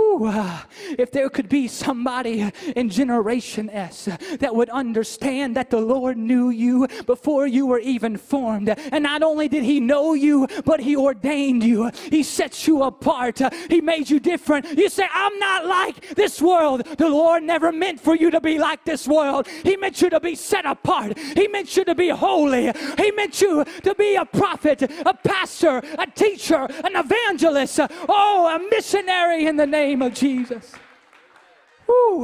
Ooh, 0.00 0.26
uh, 0.26 0.60
if 0.98 1.10
there 1.10 1.28
could 1.28 1.48
be 1.48 1.68
somebody 1.68 2.50
in 2.74 2.88
Generation 2.88 3.68
S 3.68 4.08
that 4.38 4.54
would 4.54 4.70
understand 4.70 5.56
that 5.56 5.68
the 5.68 5.80
Lord 5.80 6.16
knew 6.16 6.48
you 6.48 6.86
before 7.04 7.46
you 7.46 7.66
were 7.66 7.78
even 7.78 8.16
formed. 8.16 8.70
And 8.70 9.02
not 9.02 9.22
only 9.22 9.48
did 9.48 9.62
He 9.62 9.78
know 9.78 10.14
you, 10.14 10.46
but 10.64 10.80
He 10.80 10.96
ordained 10.96 11.62
you. 11.64 11.90
He 12.08 12.22
set 12.22 12.66
you 12.66 12.82
apart. 12.82 13.40
He 13.68 13.80
made 13.80 14.08
you 14.08 14.20
different. 14.20 14.66
You 14.78 14.88
say, 14.88 15.06
I'm 15.12 15.38
not 15.38 15.66
like 15.66 16.14
this 16.14 16.40
world. 16.40 16.86
The 16.96 17.08
Lord 17.08 17.42
never 17.42 17.70
meant 17.70 18.00
for 18.00 18.14
you 18.14 18.30
to 18.30 18.40
be 18.40 18.58
like 18.58 18.84
this 18.84 19.06
world. 19.06 19.48
He 19.64 19.76
meant 19.76 20.00
you 20.00 20.08
to 20.10 20.20
be 20.20 20.34
set 20.34 20.64
apart. 20.64 21.18
He 21.18 21.46
meant 21.48 21.76
you 21.76 21.84
to 21.84 21.94
be 21.94 22.08
holy. 22.08 22.72
He 22.96 23.10
meant 23.12 23.40
you 23.42 23.64
to 23.82 23.94
be 23.96 24.14
a 24.14 24.24
prophet, 24.24 24.82
a 24.82 25.14
pastor, 25.14 25.82
a 25.98 26.06
teacher, 26.06 26.66
an 26.84 26.96
evangelist. 26.96 27.80
Oh, 28.08 28.46
a 28.54 28.70
missionary 28.70 29.46
in 29.46 29.56
the 29.56 29.66
name 29.66 29.89
name 29.90 30.02
of 30.02 30.14
Jesus. 30.14 30.72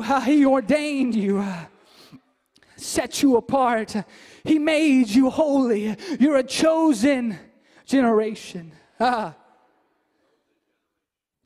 How 0.05 0.21
he 0.21 0.47
ordained 0.47 1.17
you, 1.17 1.45
set 2.77 3.23
you 3.23 3.37
apart. 3.37 3.97
He 4.45 4.59
made 4.59 5.09
you 5.09 5.31
holy. 5.31 5.97
You're 6.21 6.37
a 6.37 6.45
chosen 6.45 7.37
generation. 7.85 8.73
Ah. 9.01 9.35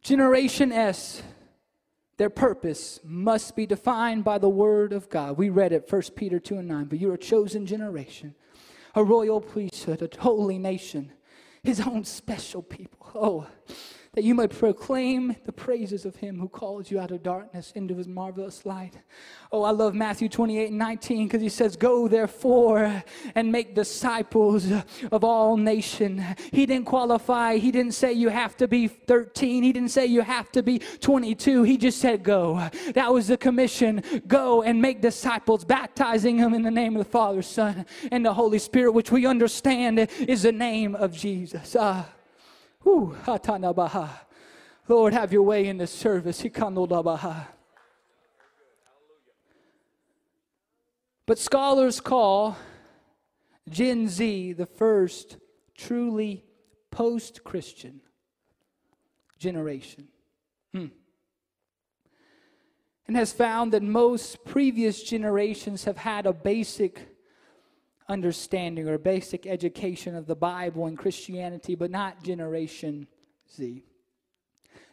Generation 0.02 0.72
S, 0.72 1.22
their 2.18 2.28
purpose 2.28 3.00
must 3.02 3.56
be 3.56 3.64
defined 3.64 4.24
by 4.24 4.37
the 4.37 4.48
word 4.48 4.92
of 4.92 5.09
God. 5.09 5.38
We 5.38 5.48
read 5.48 5.72
it, 5.72 5.90
1 5.90 6.02
Peter 6.16 6.38
2 6.38 6.59
and 6.59 6.68
9, 6.68 6.85
but 6.87 6.98
you're 6.98 7.14
a 7.14 7.18
chosen 7.18 7.64
generation 7.64 8.35
a 8.96 9.04
royal 9.04 9.40
priesthood, 9.40 10.02
a 10.02 10.20
holy 10.20 10.59
nation, 10.59 11.12
his 11.62 11.80
own 11.80 12.04
special 12.04 12.61
people. 12.61 13.09
Oh, 13.14 13.46
that 14.14 14.25
you 14.25 14.35
might 14.35 14.51
proclaim 14.51 15.37
the 15.44 15.53
praises 15.53 16.05
of 16.05 16.16
him 16.16 16.40
who 16.40 16.49
called 16.49 16.90
you 16.90 16.99
out 16.99 17.12
of 17.12 17.23
darkness 17.23 17.70
into 17.77 17.94
his 17.94 18.09
marvelous 18.09 18.66
light. 18.66 18.99
Oh, 19.53 19.62
I 19.62 19.70
love 19.70 19.94
Matthew 19.94 20.29
28 20.29 20.70
and 20.70 20.79
19 20.79 21.29
because 21.29 21.40
he 21.40 21.49
says, 21.49 21.77
Go 21.77 22.09
therefore 22.09 23.05
and 23.37 23.53
make 23.53 23.77
disciples 23.77 24.66
of 25.12 25.23
all 25.23 25.57
nation. 25.57 26.25
He 26.51 26.66
didn't 26.66 26.87
qualify. 26.87 27.59
He 27.59 27.70
didn't 27.70 27.92
say 27.92 28.12
you 28.12 28.31
have 28.31 28.57
to 28.57 28.66
be 28.66 28.88
13. 28.88 29.62
He 29.62 29.73
didn't 29.73 29.90
say 29.90 30.07
you 30.07 30.23
have 30.23 30.51
to 30.53 30.62
be 30.64 30.81
22. 31.01 31.62
He 31.62 31.77
just 31.77 32.01
said, 32.01 32.25
Go. 32.25 32.68
That 32.94 33.12
was 33.12 33.29
the 33.29 33.37
commission. 33.37 34.03
Go 34.27 34.62
and 34.62 34.83
make 34.83 35.01
disciples, 35.01 35.64
baptizing 35.64 36.38
them 36.38 36.53
in 36.53 36.62
the 36.62 36.70
name 36.70 36.96
of 36.96 37.05
the 37.05 37.11
Father, 37.11 37.42
Son, 37.42 37.87
and 38.11 38.27
the 38.27 38.35
Holy 38.35 38.59
Spirit, 38.59 38.90
which 38.90 39.12
we 39.12 39.25
understand 39.25 40.09
is 40.18 40.42
the 40.42 40.53
name 40.53 40.96
of 40.96 41.12
Jesus. 41.12 41.77
Uh, 41.77 42.05
Whew, 42.83 43.16
Lord, 44.88 45.12
have 45.12 45.33
your 45.33 45.43
way 45.43 45.66
in 45.66 45.79
this 45.79 45.93
service. 45.93 46.45
But 51.27 51.38
scholars 51.38 52.01
call 52.01 52.57
Gen 53.69 54.09
Z 54.09 54.55
the 54.55 54.66
first 54.66 55.37
truly 55.77 56.45
post 56.90 57.45
Christian 57.45 58.01
generation. 59.38 60.09
Hmm. 60.75 60.87
And 63.07 63.16
has 63.16 63.33
found 63.33 63.73
that 63.73 63.83
most 63.83 64.45
previous 64.45 65.03
generations 65.03 65.85
have 65.85 65.99
had 65.99 66.27
a 66.27 66.33
basic 66.33 67.10
understanding 68.11 68.88
or 68.88 68.99
basic 68.99 69.46
education 69.46 70.16
of 70.16 70.27
the 70.27 70.35
Bible 70.35 70.87
and 70.87 70.99
Christianity, 70.99 71.77
but 71.77 71.90
not 71.90 72.23
Generation 72.23 73.07
Z. 73.55 73.85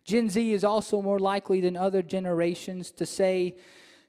Gen 0.05 0.29
Z 0.29 0.53
is 0.53 0.63
also 0.63 1.01
more 1.01 1.19
likely 1.19 1.59
than 1.59 1.75
other 1.75 2.01
generations 2.01 2.91
to 2.91 3.05
say 3.05 3.57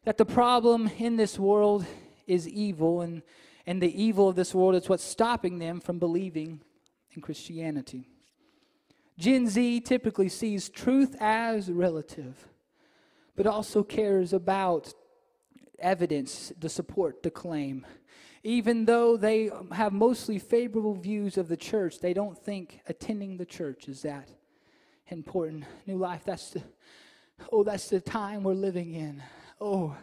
that 0.04 0.18
the 0.18 0.26
problem 0.26 0.90
in 0.98 1.16
this 1.16 1.38
world 1.38 1.86
is 2.26 2.46
evil, 2.46 3.00
and, 3.00 3.22
and 3.66 3.82
the 3.82 4.00
evil 4.00 4.28
of 4.28 4.36
this 4.36 4.54
world 4.54 4.74
is 4.74 4.88
what's 4.88 5.02
stopping 5.02 5.58
them 5.58 5.80
from 5.80 5.98
believing 5.98 6.60
in 7.16 7.22
Christianity. 7.22 8.06
Gen 9.18 9.48
Z 9.48 9.80
typically 9.80 10.28
sees 10.28 10.68
truth 10.68 11.16
as 11.18 11.70
relative, 11.70 12.46
but 13.34 13.46
also 13.46 13.82
cares 13.82 14.32
about 14.32 14.92
evidence 15.78 16.52
to 16.60 16.68
support 16.68 17.22
the 17.22 17.30
claim 17.30 17.86
even 18.42 18.84
though 18.84 19.16
they 19.16 19.50
have 19.72 19.92
mostly 19.92 20.38
favorable 20.38 20.94
views 20.94 21.36
of 21.36 21.48
the 21.48 21.56
church, 21.56 22.00
they 22.00 22.12
don't 22.12 22.38
think 22.38 22.80
attending 22.86 23.36
the 23.36 23.46
church 23.46 23.88
is 23.88 24.02
that 24.02 24.28
important. 25.08 25.64
New 25.86 25.96
life, 25.96 26.22
that's 26.24 26.50
the, 26.50 26.62
oh, 27.52 27.64
that's 27.64 27.88
the 27.88 28.00
time 28.00 28.42
we're 28.42 28.54
living 28.54 28.94
in. 28.94 29.22
Oh, 29.60 29.96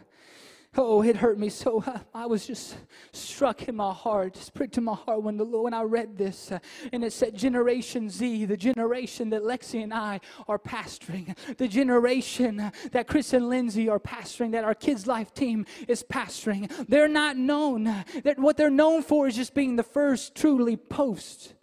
Oh, 0.78 1.02
it 1.02 1.16
hurt 1.16 1.38
me 1.38 1.48
so. 1.48 1.82
I 2.14 2.26
was 2.26 2.46
just 2.46 2.76
struck 3.12 3.68
in 3.68 3.76
my 3.76 3.92
heart, 3.92 4.34
just 4.34 4.52
pricked 4.52 4.76
in 4.76 4.84
my 4.84 4.94
heart 4.94 5.22
when 5.22 5.36
the 5.36 5.44
when 5.44 5.72
I 5.72 5.82
read 5.82 6.18
this, 6.18 6.52
uh, 6.52 6.58
and 6.92 7.02
it 7.02 7.12
said 7.12 7.34
Generation 7.36 8.10
Z, 8.10 8.44
the 8.44 8.56
generation 8.56 9.30
that 9.30 9.42
Lexi 9.42 9.82
and 9.82 9.94
I 9.94 10.20
are 10.48 10.58
pastoring, 10.58 11.36
the 11.56 11.68
generation 11.68 12.70
that 12.92 13.06
Chris 13.06 13.32
and 13.32 13.48
Lindsay 13.48 13.88
are 13.88 13.98
pastoring, 13.98 14.52
that 14.52 14.64
our 14.64 14.74
kids' 14.74 15.06
life 15.06 15.32
team 15.32 15.64
is 15.88 16.02
pastoring. 16.02 16.70
They're 16.88 17.08
not 17.08 17.36
known. 17.36 17.84
That 18.24 18.38
what 18.38 18.56
they're 18.56 18.70
known 18.70 19.02
for 19.02 19.26
is 19.26 19.36
just 19.36 19.54
being 19.54 19.76
the 19.76 19.82
first 19.82 20.34
truly 20.34 20.76
post 20.76 21.54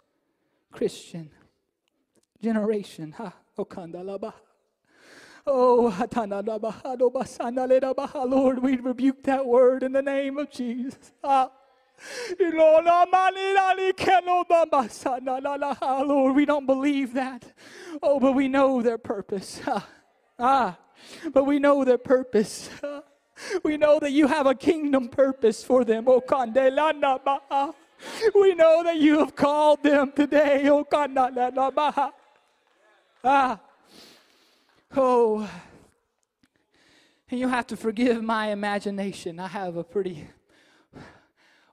Christian 0.72 1.30
generation. 2.42 3.12
Ha, 3.12 3.32
Oh, 5.46 5.94
Lord, 8.28 8.58
we 8.60 8.76
rebuke 8.76 9.22
that 9.24 9.44
word 9.44 9.82
in 9.82 9.92
the 9.92 10.02
name 10.02 10.38
of 10.38 10.50
Jesus. 10.50 11.12
Ah. 11.22 11.50
Lord, 16.06 16.34
we 16.34 16.44
don't 16.44 16.66
believe 16.66 17.14
that. 17.14 17.44
Oh, 18.02 18.18
but 18.18 18.32
we 18.32 18.48
know 18.48 18.82
their 18.82 18.98
purpose. 18.98 19.60
Ah, 20.36 20.76
but 21.32 21.44
we 21.44 21.60
know 21.60 21.84
their 21.84 21.98
purpose. 21.98 22.68
We 23.62 23.76
know 23.76 24.00
that 24.00 24.12
you 24.12 24.26
have 24.26 24.46
a 24.46 24.54
kingdom 24.54 25.08
purpose 25.08 25.62
for 25.62 25.84
them. 25.84 26.04
Oh, 26.08 26.20
we 28.34 28.54
know 28.54 28.82
that 28.84 28.96
you 28.96 29.18
have 29.18 29.36
called 29.36 29.82
them 29.82 30.12
today. 30.12 30.68
Oh, 30.68 30.84
ah. 33.24 33.60
Oh, 34.96 35.50
and 37.28 37.40
you 37.40 37.48
have 37.48 37.66
to 37.68 37.76
forgive 37.76 38.22
my 38.22 38.52
imagination. 38.52 39.40
I 39.40 39.48
have 39.48 39.76
a 39.76 39.82
pretty 39.82 40.28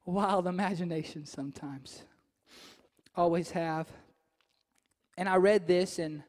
wild 0.05 0.47
imagination 0.47 1.27
sometimes. 1.27 2.01
Always 3.15 3.51
have. 3.51 3.88
And 5.17 5.29
I 5.29 5.36
read 5.36 5.67
this, 5.67 5.99
and 5.99 6.23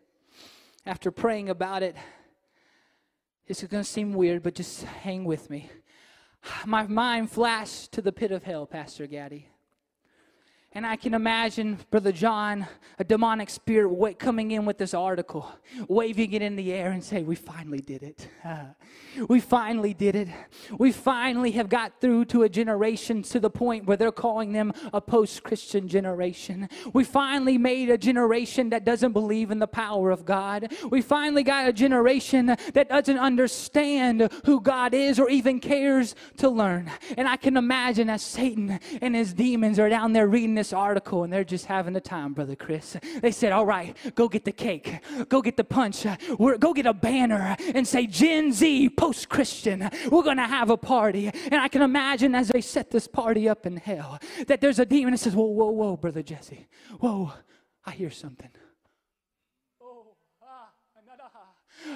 after 0.84 1.10
praying 1.10 1.48
about 1.48 1.82
it, 1.82 1.96
this 3.46 3.62
is 3.62 3.70
going 3.70 3.84
to 3.84 3.88
seem 3.88 4.12
weird, 4.12 4.42
but 4.42 4.54
just 4.54 4.82
hang 4.84 5.24
with 5.24 5.48
me. 5.48 5.70
My 6.66 6.86
mind 6.86 7.30
flashed 7.30 7.92
to 7.92 8.02
the 8.02 8.12
pit 8.12 8.32
of 8.32 8.42
hell, 8.42 8.66
Pastor 8.66 9.06
Gaddy. 9.06 9.48
And 10.74 10.86
I 10.86 10.96
can 10.96 11.12
imagine 11.12 11.78
Brother 11.90 12.12
John, 12.12 12.66
a 12.98 13.04
demonic 13.04 13.50
spirit, 13.50 14.18
coming 14.18 14.52
in 14.52 14.64
with 14.64 14.78
this 14.78 14.94
article, 14.94 15.50
waving 15.86 16.32
it 16.32 16.40
in 16.40 16.56
the 16.56 16.72
air 16.72 16.92
and 16.92 17.04
say, 17.04 17.22
We 17.22 17.34
finally 17.34 17.80
did 17.80 18.02
it. 18.02 18.26
we 19.28 19.38
finally 19.40 19.92
did 19.92 20.16
it. 20.16 20.28
We 20.78 20.90
finally 20.92 21.50
have 21.52 21.68
got 21.68 22.00
through 22.00 22.26
to 22.26 22.44
a 22.44 22.48
generation 22.48 23.22
to 23.24 23.40
the 23.40 23.50
point 23.50 23.84
where 23.84 23.98
they're 23.98 24.10
calling 24.10 24.52
them 24.52 24.72
a 24.94 25.00
post 25.02 25.42
Christian 25.42 25.88
generation. 25.88 26.70
We 26.94 27.04
finally 27.04 27.58
made 27.58 27.90
a 27.90 27.98
generation 27.98 28.70
that 28.70 28.86
doesn't 28.86 29.12
believe 29.12 29.50
in 29.50 29.58
the 29.58 29.66
power 29.66 30.10
of 30.10 30.24
God. 30.24 30.72
We 30.88 31.02
finally 31.02 31.42
got 31.42 31.68
a 31.68 31.72
generation 31.74 32.46
that 32.46 32.88
doesn't 32.88 33.18
understand 33.18 34.30
who 34.46 34.58
God 34.60 34.94
is 34.94 35.18
or 35.20 35.28
even 35.28 35.60
cares 35.60 36.14
to 36.38 36.48
learn. 36.48 36.90
And 37.18 37.28
I 37.28 37.36
can 37.36 37.58
imagine 37.58 38.08
as 38.08 38.22
Satan 38.22 38.80
and 39.02 39.14
his 39.14 39.34
demons 39.34 39.78
are 39.78 39.90
down 39.90 40.14
there 40.14 40.26
reading 40.26 40.61
this 40.62 40.72
article 40.72 41.24
and 41.24 41.32
they're 41.32 41.42
just 41.42 41.66
having 41.66 41.92
the 41.92 42.00
time, 42.00 42.34
Brother 42.34 42.54
Chris. 42.54 42.96
They 43.20 43.32
said, 43.32 43.50
All 43.50 43.66
right, 43.66 43.96
go 44.14 44.28
get 44.28 44.44
the 44.44 44.52
cake, 44.52 45.00
go 45.28 45.42
get 45.42 45.56
the 45.56 45.64
punch, 45.64 46.06
We're, 46.38 46.56
go 46.56 46.72
get 46.72 46.86
a 46.86 46.94
banner 46.94 47.56
and 47.74 47.86
say 47.86 48.06
Gen 48.06 48.52
Z 48.52 48.90
post 48.90 49.28
Christian. 49.28 49.90
We're 50.08 50.22
going 50.22 50.36
to 50.36 50.46
have 50.46 50.70
a 50.70 50.76
party. 50.76 51.32
And 51.50 51.56
I 51.56 51.66
can 51.66 51.82
imagine 51.82 52.36
as 52.36 52.46
they 52.46 52.60
set 52.60 52.92
this 52.92 53.08
party 53.08 53.48
up 53.48 53.66
in 53.66 53.76
hell 53.76 54.20
that 54.46 54.60
there's 54.60 54.78
a 54.78 54.86
demon 54.86 55.10
that 55.10 55.18
says, 55.18 55.34
Whoa, 55.34 55.46
whoa, 55.46 55.70
whoa, 55.70 55.96
Brother 55.96 56.22
Jesse. 56.22 56.68
Whoa, 57.00 57.32
I 57.84 57.90
hear 57.90 58.10
something. 58.10 58.50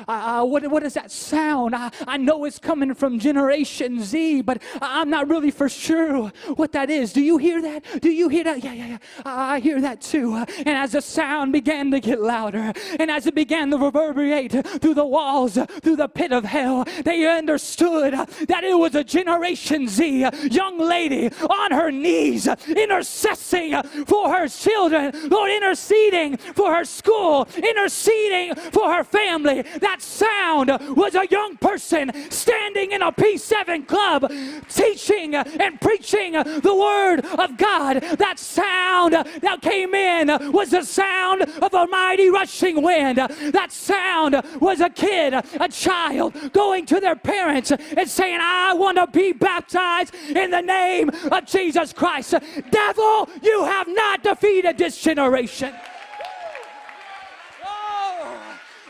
What, 0.06 0.70
what 0.70 0.82
is 0.82 0.94
that 0.94 1.11
sound? 1.11 1.74
I, 1.74 1.90
I 2.06 2.16
know 2.16 2.44
it's 2.44 2.59
coming 2.59 2.94
from 2.94 3.18
Generation 3.18 4.02
Z, 4.02 4.42
but 4.42 4.62
I'm 4.80 5.11
not 5.11 5.28
really 5.28 5.50
for 5.50 5.68
sure 5.68 6.32
what 6.56 6.72
that 6.72 6.90
is. 6.90 7.12
Do 7.12 7.20
you 7.20 7.38
hear 7.38 7.61
that? 7.62 7.85
Do 8.00 8.11
you 8.11 8.28
hear 8.28 8.44
that? 8.44 8.62
Yeah, 8.62 8.72
yeah, 8.72 8.87
yeah. 8.87 8.98
I 9.24 9.61
hear 9.61 9.80
that 9.80 10.00
too. 10.00 10.35
And 10.35 10.68
as 10.68 10.92
the 10.92 11.02
sound 11.02 11.52
began 11.52 11.90
to 11.90 12.00
get 12.00 12.20
louder, 12.20 12.72
and 12.98 13.11
as 13.11 13.26
it 13.26 13.35
began 13.35 13.70
to 13.70 13.78
reverberate 13.78 14.52
through 14.80 14.94
the 14.94 15.04
walls, 15.06 15.59
through 15.82 15.96
the 15.96 16.09
pit 16.09 16.32
of 16.32 16.44
hell, 16.44 16.85
they 17.04 17.26
understood 17.26 18.14
that 18.48 18.64
it 18.64 18.78
was 18.78 18.94
a 18.94 19.04
Generation 19.04 19.88
Z 19.88 20.26
young 20.50 20.78
lady 20.78 21.28
on 21.28 21.72
her 21.72 21.90
knees, 21.90 22.46
intercessing 22.46 24.06
for 24.06 24.35
her 24.35 24.48
children, 24.48 25.12
Lord, 25.28 25.50
interceding 25.50 26.37
for 26.37 26.74
her 26.74 26.85
school, 26.85 27.48
interceding 27.56 28.54
for 28.54 28.92
her 28.92 29.04
family 29.04 29.64
that 29.87 30.03
sound 30.03 30.68
was 30.96 31.14
a 31.14 31.29
young 31.31 31.57
person 31.59 32.11
standing 32.29 32.90
in 32.90 33.03
a 33.03 33.12
P7 33.12 33.87
club 33.87 34.29
teaching 34.68 35.37
and 35.37 35.81
preaching 35.81 36.33
the 36.33 36.75
word 36.75 37.25
of 37.38 37.57
God. 37.57 38.01
That 38.18 38.38
sound 38.40 39.12
that 39.12 39.62
came 39.62 39.94
in 39.94 40.53
was 40.53 40.70
the 40.70 40.83
sound 40.83 41.42
of 41.42 41.72
a 41.72 41.87
mighty 41.87 42.29
rushing 42.31 42.83
wind. 42.83 43.18
That 43.18 43.68
sound 43.70 44.42
was 44.61 44.81
a 44.81 44.90
kid, 44.90 45.35
a 45.35 45.68
child, 45.68 46.53
going 46.53 46.85
to 46.87 46.99
their 46.99 47.16
parents 47.16 47.70
and 47.70 48.09
saying, 48.09 48.40
I 48.42 48.75
want 48.75 48.99
to 48.99 49.07
be 49.07 49.33
baptized 49.33 50.14
in 50.14 50.51
the 50.51 50.62
name 50.62 51.11
of 51.31 51.46
Jesus 51.46 51.92
Christ. 51.92 52.35
Devil, 52.70 53.29
you 53.40 53.64
have 53.64 53.87
not 53.87 54.25
defeated 54.25 54.79
this 54.79 55.01
generation. 55.01 55.72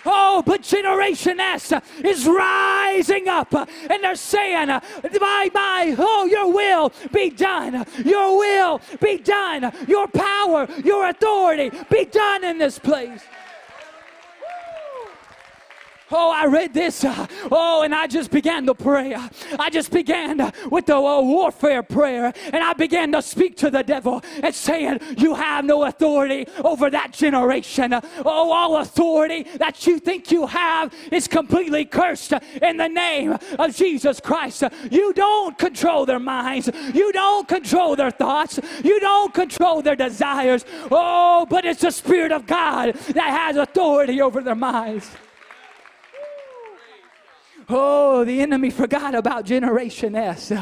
Oh, 0.07 0.43
but 0.47 0.63
Generation 0.63 1.41
S 1.41 1.73
is 1.99 2.27
rising 2.27 3.29
up 3.29 3.53
and 3.53 4.03
they're 4.03 4.15
saying, 4.15 4.69
My, 4.69 5.51
my, 5.53 5.97
oh, 5.99 6.27
your 6.31 6.53
will 6.53 6.93
be 7.13 7.31
done. 7.31 7.85
Your 8.05 8.39
will 8.39 8.81
be 9.01 9.19
done. 9.19 9.73
Your 9.89 10.07
power, 10.09 10.69
your 10.85 11.09
authority 11.09 11.71
be 11.91 12.05
done 12.05 12.45
in 12.45 12.59
this 12.59 12.79
place. 12.79 13.23
Oh, 16.11 16.31
I 16.31 16.47
read 16.47 16.73
this. 16.73 17.05
Uh, 17.05 17.27
oh, 17.51 17.83
and 17.83 17.95
I 17.95 18.07
just 18.07 18.31
began 18.31 18.65
to 18.67 18.75
pray. 18.75 19.17
I 19.59 19.71
just 19.71 19.91
began 19.91 20.53
with 20.71 20.87
the 20.87 20.97
uh, 20.97 21.21
warfare 21.21 21.83
prayer, 21.83 22.33
and 22.53 22.63
I 22.63 22.73
began 22.75 23.11
to 23.13 23.23
speak 23.23 23.57
to 23.59 23.71
the 23.71 23.83
devil 23.83 24.23
and 24.43 24.55
saying, 24.55 25.01
You 25.19 25.35
have 25.35 25.65
no 25.65 25.85
authority 25.85 26.47
over 26.63 26.91
that 26.91 27.13
generation. 27.13 27.93
Oh, 27.95 28.53
all 28.53 28.77
authority 28.79 29.45
that 29.57 29.87
you 29.87 29.99
think 29.99 30.31
you 30.31 30.47
have 30.47 30.95
is 31.11 31.27
completely 31.27 31.85
cursed 31.85 32.33
in 32.63 32.77
the 32.77 32.89
name 32.89 33.37
of 33.59 33.75
Jesus 33.75 34.21
Christ. 34.21 34.63
You 34.91 35.13
don't 35.13 35.59
control 35.59 36.07
their 36.07 36.21
minds, 36.21 36.71
you 36.95 37.13
don't 37.13 37.49
control 37.49 37.97
their 37.97 38.13
thoughts, 38.13 38.61
you 38.85 39.01
don't 39.01 39.35
control 39.35 39.83
their 39.83 39.97
desires. 39.97 40.65
Oh, 40.91 41.47
but 41.51 41.65
it's 41.65 41.81
the 41.81 41.91
Spirit 41.91 42.31
of 42.31 42.47
God 42.47 42.95
that 42.95 43.31
has 43.31 43.57
authority 43.57 44.21
over 44.21 44.41
their 44.41 44.55
minds. 44.55 45.11
Oh, 47.69 48.25
the 48.25 48.41
enemy 48.41 48.71
forgot 48.71 49.15
about 49.15 49.45
Generation 49.45 50.15
S. 50.15 50.53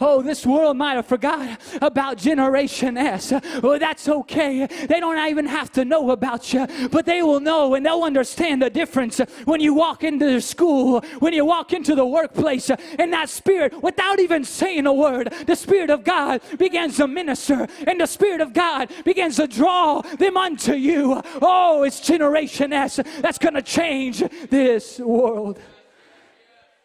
Oh, 0.00 0.22
this 0.22 0.46
world 0.46 0.76
might 0.76 0.94
have 0.94 1.06
forgot 1.06 1.60
about 1.82 2.16
Generation 2.16 2.96
S. 2.96 3.32
Oh, 3.62 3.78
that's 3.78 4.08
okay. 4.08 4.66
They 4.66 5.00
don't 5.00 5.18
even 5.28 5.46
have 5.46 5.70
to 5.72 5.84
know 5.84 6.10
about 6.12 6.52
you, 6.54 6.66
but 6.90 7.04
they 7.04 7.22
will 7.22 7.40
know 7.40 7.74
and 7.74 7.84
they'll 7.84 8.04
understand 8.04 8.62
the 8.62 8.70
difference 8.70 9.18
when 9.44 9.60
you 9.60 9.74
walk 9.74 10.02
into 10.02 10.24
the 10.24 10.40
school, 10.40 11.00
when 11.18 11.34
you 11.34 11.44
walk 11.44 11.74
into 11.74 11.94
the 11.94 12.06
workplace, 12.06 12.70
and 12.70 13.12
that 13.12 13.28
spirit, 13.28 13.82
without 13.82 14.18
even 14.18 14.42
saying 14.42 14.86
a 14.86 14.92
word, 14.92 15.32
the 15.46 15.56
Spirit 15.56 15.90
of 15.90 16.04
God 16.04 16.40
begins 16.58 16.96
to 16.96 17.06
minister, 17.06 17.66
and 17.86 18.00
the 18.00 18.06
Spirit 18.06 18.40
of 18.40 18.52
God 18.52 18.90
begins 19.04 19.36
to 19.36 19.46
draw 19.46 20.00
them 20.00 20.36
unto 20.36 20.72
you. 20.72 21.20
Oh, 21.42 21.82
it's 21.82 22.00
Generation 22.00 22.72
S 22.72 22.98
that's 23.20 23.38
going 23.38 23.54
to 23.54 23.62
change 23.62 24.22
this 24.48 24.98
world. 24.98 25.58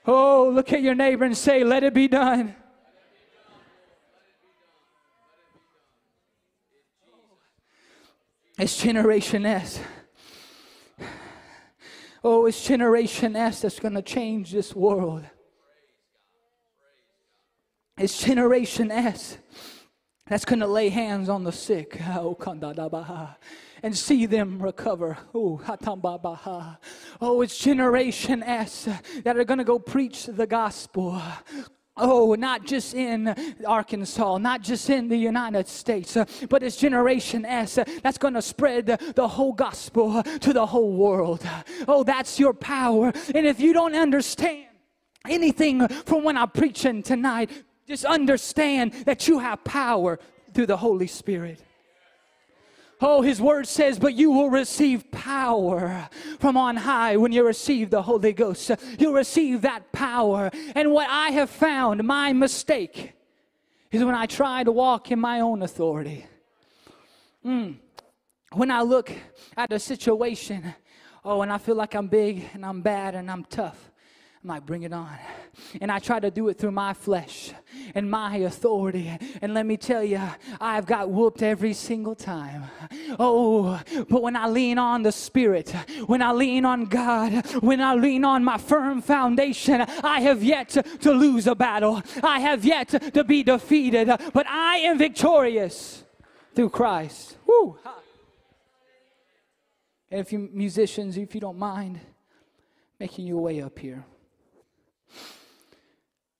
Oh, 0.05 0.51
look 0.53 0.73
at 0.73 0.81
your 0.81 0.95
neighbor 0.95 1.25
and 1.25 1.37
say, 1.37 1.63
Let 1.63 1.83
it 1.83 1.93
be 1.93 2.07
done. 2.07 2.55
It's 8.57 8.77
Generation 8.77 9.45
S. 9.45 9.79
Oh, 12.23 12.45
it's 12.45 12.63
Generation 12.63 13.35
S 13.35 13.61
that's 13.61 13.79
going 13.79 13.95
to 13.95 14.03
change 14.03 14.51
this 14.51 14.75
world. 14.75 15.23
It's 17.97 18.21
Generation 18.23 18.91
S 18.91 19.39
that's 20.27 20.45
going 20.45 20.59
to 20.59 20.67
lay 20.67 20.89
hands 20.89 21.29
on 21.29 21.43
the 21.43 21.51
sick. 21.51 21.99
Oh, 22.07 22.35
And 23.83 23.97
see 23.97 24.27
them 24.27 24.61
recover. 24.61 25.17
Oh, 25.33 25.59
oh, 27.19 27.41
it's 27.41 27.57
Generation 27.57 28.43
S 28.43 28.87
that 29.23 29.37
are 29.37 29.43
going 29.43 29.57
to 29.57 29.63
go 29.63 29.79
preach 29.79 30.27
the 30.27 30.45
gospel. 30.45 31.19
Oh, 31.97 32.35
not 32.35 32.65
just 32.65 32.93
in 32.93 33.35
Arkansas, 33.65 34.37
not 34.37 34.61
just 34.61 34.89
in 34.89 35.07
the 35.07 35.17
United 35.17 35.67
States, 35.67 36.15
but 36.49 36.63
it's 36.63 36.77
Generation 36.77 37.43
S 37.43 37.79
that's 38.01 38.17
going 38.17 38.35
to 38.35 38.41
spread 38.41 38.85
the 38.85 39.27
whole 39.27 39.53
gospel 39.53 40.23
to 40.23 40.53
the 40.53 40.65
whole 40.65 40.93
world. 40.93 41.45
Oh, 41.87 42.03
that's 42.03 42.39
your 42.39 42.53
power. 42.53 43.11
And 43.35 43.45
if 43.45 43.59
you 43.59 43.73
don't 43.73 43.95
understand 43.95 44.67
anything 45.27 45.87
from 45.87 46.23
when 46.23 46.37
I'm 46.37 46.51
preaching 46.51 47.03
tonight, 47.03 47.49
just 47.87 48.05
understand 48.05 48.93
that 49.05 49.27
you 49.27 49.39
have 49.39 49.63
power 49.63 50.19
through 50.53 50.67
the 50.67 50.77
Holy 50.77 51.07
Spirit. 51.07 51.61
Oh, 53.01 53.21
his 53.21 53.41
word 53.41 53.67
says, 53.67 53.97
but 53.97 54.13
you 54.13 54.31
will 54.31 54.49
receive 54.49 55.11
power 55.11 56.07
from 56.39 56.55
on 56.55 56.75
high 56.75 57.17
when 57.17 57.31
you 57.31 57.45
receive 57.45 57.89
the 57.89 58.03
Holy 58.03 58.31
Ghost. 58.31 58.69
You'll 58.99 59.13
receive 59.13 59.61
that 59.61 59.91
power. 59.91 60.51
And 60.75 60.91
what 60.91 61.09
I 61.09 61.29
have 61.31 61.49
found, 61.49 62.03
my 62.03 62.31
mistake, 62.31 63.13
is 63.91 64.03
when 64.03 64.15
I 64.15 64.27
try 64.27 64.63
to 64.63 64.71
walk 64.71 65.11
in 65.11 65.19
my 65.19 65.39
own 65.39 65.63
authority. 65.63 66.25
Mm. 67.45 67.77
When 68.53 68.69
I 68.69 68.81
look 68.81 69.11
at 69.57 69.73
a 69.73 69.79
situation, 69.79 70.75
oh, 71.25 71.41
and 71.41 71.51
I 71.51 71.57
feel 71.57 71.75
like 71.75 71.95
I'm 71.95 72.07
big 72.07 72.45
and 72.53 72.65
I'm 72.65 72.81
bad 72.81 73.15
and 73.15 73.31
I'm 73.31 73.45
tough. 73.45 73.90
I'm 74.43 74.49
like, 74.49 74.65
bring 74.65 74.81
it 74.81 74.91
on. 74.91 75.07
And 75.81 75.91
I 75.91 75.99
try 75.99 76.19
to 76.19 76.31
do 76.31 76.49
it 76.49 76.57
through 76.57 76.71
my 76.71 76.93
flesh 76.93 77.51
and 77.93 78.09
my 78.09 78.37
authority. 78.37 79.15
And 79.39 79.53
let 79.53 79.67
me 79.67 79.77
tell 79.77 80.03
you, 80.03 80.19
I've 80.59 80.87
got 80.87 81.11
whooped 81.11 81.43
every 81.43 81.73
single 81.73 82.15
time. 82.15 82.63
Oh, 83.19 83.79
but 84.09 84.23
when 84.23 84.35
I 84.35 84.47
lean 84.47 84.79
on 84.79 85.03
the 85.03 85.11
Spirit, 85.11 85.69
when 86.07 86.23
I 86.23 86.31
lean 86.31 86.65
on 86.65 86.85
God, 86.85 87.45
when 87.61 87.81
I 87.81 87.93
lean 87.93 88.25
on 88.25 88.43
my 88.43 88.57
firm 88.57 89.03
foundation, 89.03 89.81
I 90.03 90.21
have 90.21 90.43
yet 90.43 90.69
to 91.01 91.11
lose 91.11 91.45
a 91.45 91.53
battle. 91.53 92.01
I 92.23 92.39
have 92.39 92.65
yet 92.65 92.89
to 93.13 93.23
be 93.23 93.43
defeated, 93.43 94.07
but 94.33 94.47
I 94.47 94.77
am 94.77 94.97
victorious 94.97 96.03
through 96.55 96.69
Christ. 96.69 97.37
Woo! 97.45 97.77
And 100.09 100.19
if 100.19 100.33
you 100.33 100.49
musicians, 100.51 101.15
if 101.15 101.35
you 101.35 101.41
don't 101.41 101.59
mind, 101.59 101.99
making 102.99 103.27
your 103.27 103.41
way 103.41 103.61
up 103.61 103.77
here. 103.77 104.03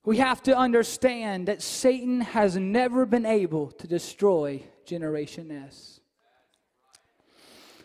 We 0.04 0.18
have 0.18 0.42
to 0.44 0.58
understand 0.58 1.48
that 1.48 1.62
Satan 1.62 2.22
has 2.22 2.58
never 2.58 3.06
been 3.06 3.26
able 3.26 3.72
to 3.72 3.88
destroy 3.88 4.64
Generation 4.86 5.52
S. 5.52 6.00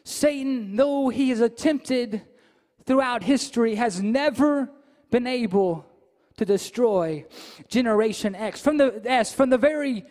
Satan, 0.02 0.76
though 0.76 1.11
he 1.11 1.29
has 1.29 1.40
attempted 1.40 2.22
throughout 2.87 3.22
history, 3.22 3.74
has 3.74 4.00
never 4.00 4.70
been 5.11 5.26
able 5.26 5.85
to 6.38 6.44
destroy 6.46 7.26
Generation 7.68 8.35
X. 8.35 8.61
From 8.61 8.79
the 8.79 9.02
S, 9.05 9.35
from 9.35 9.50
the 9.50 9.59
very 9.59 10.05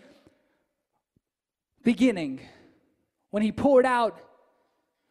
beginning, 1.84 2.42
when 3.32 3.42
he 3.42 3.52
poured 3.52 3.86
out, 3.86 4.20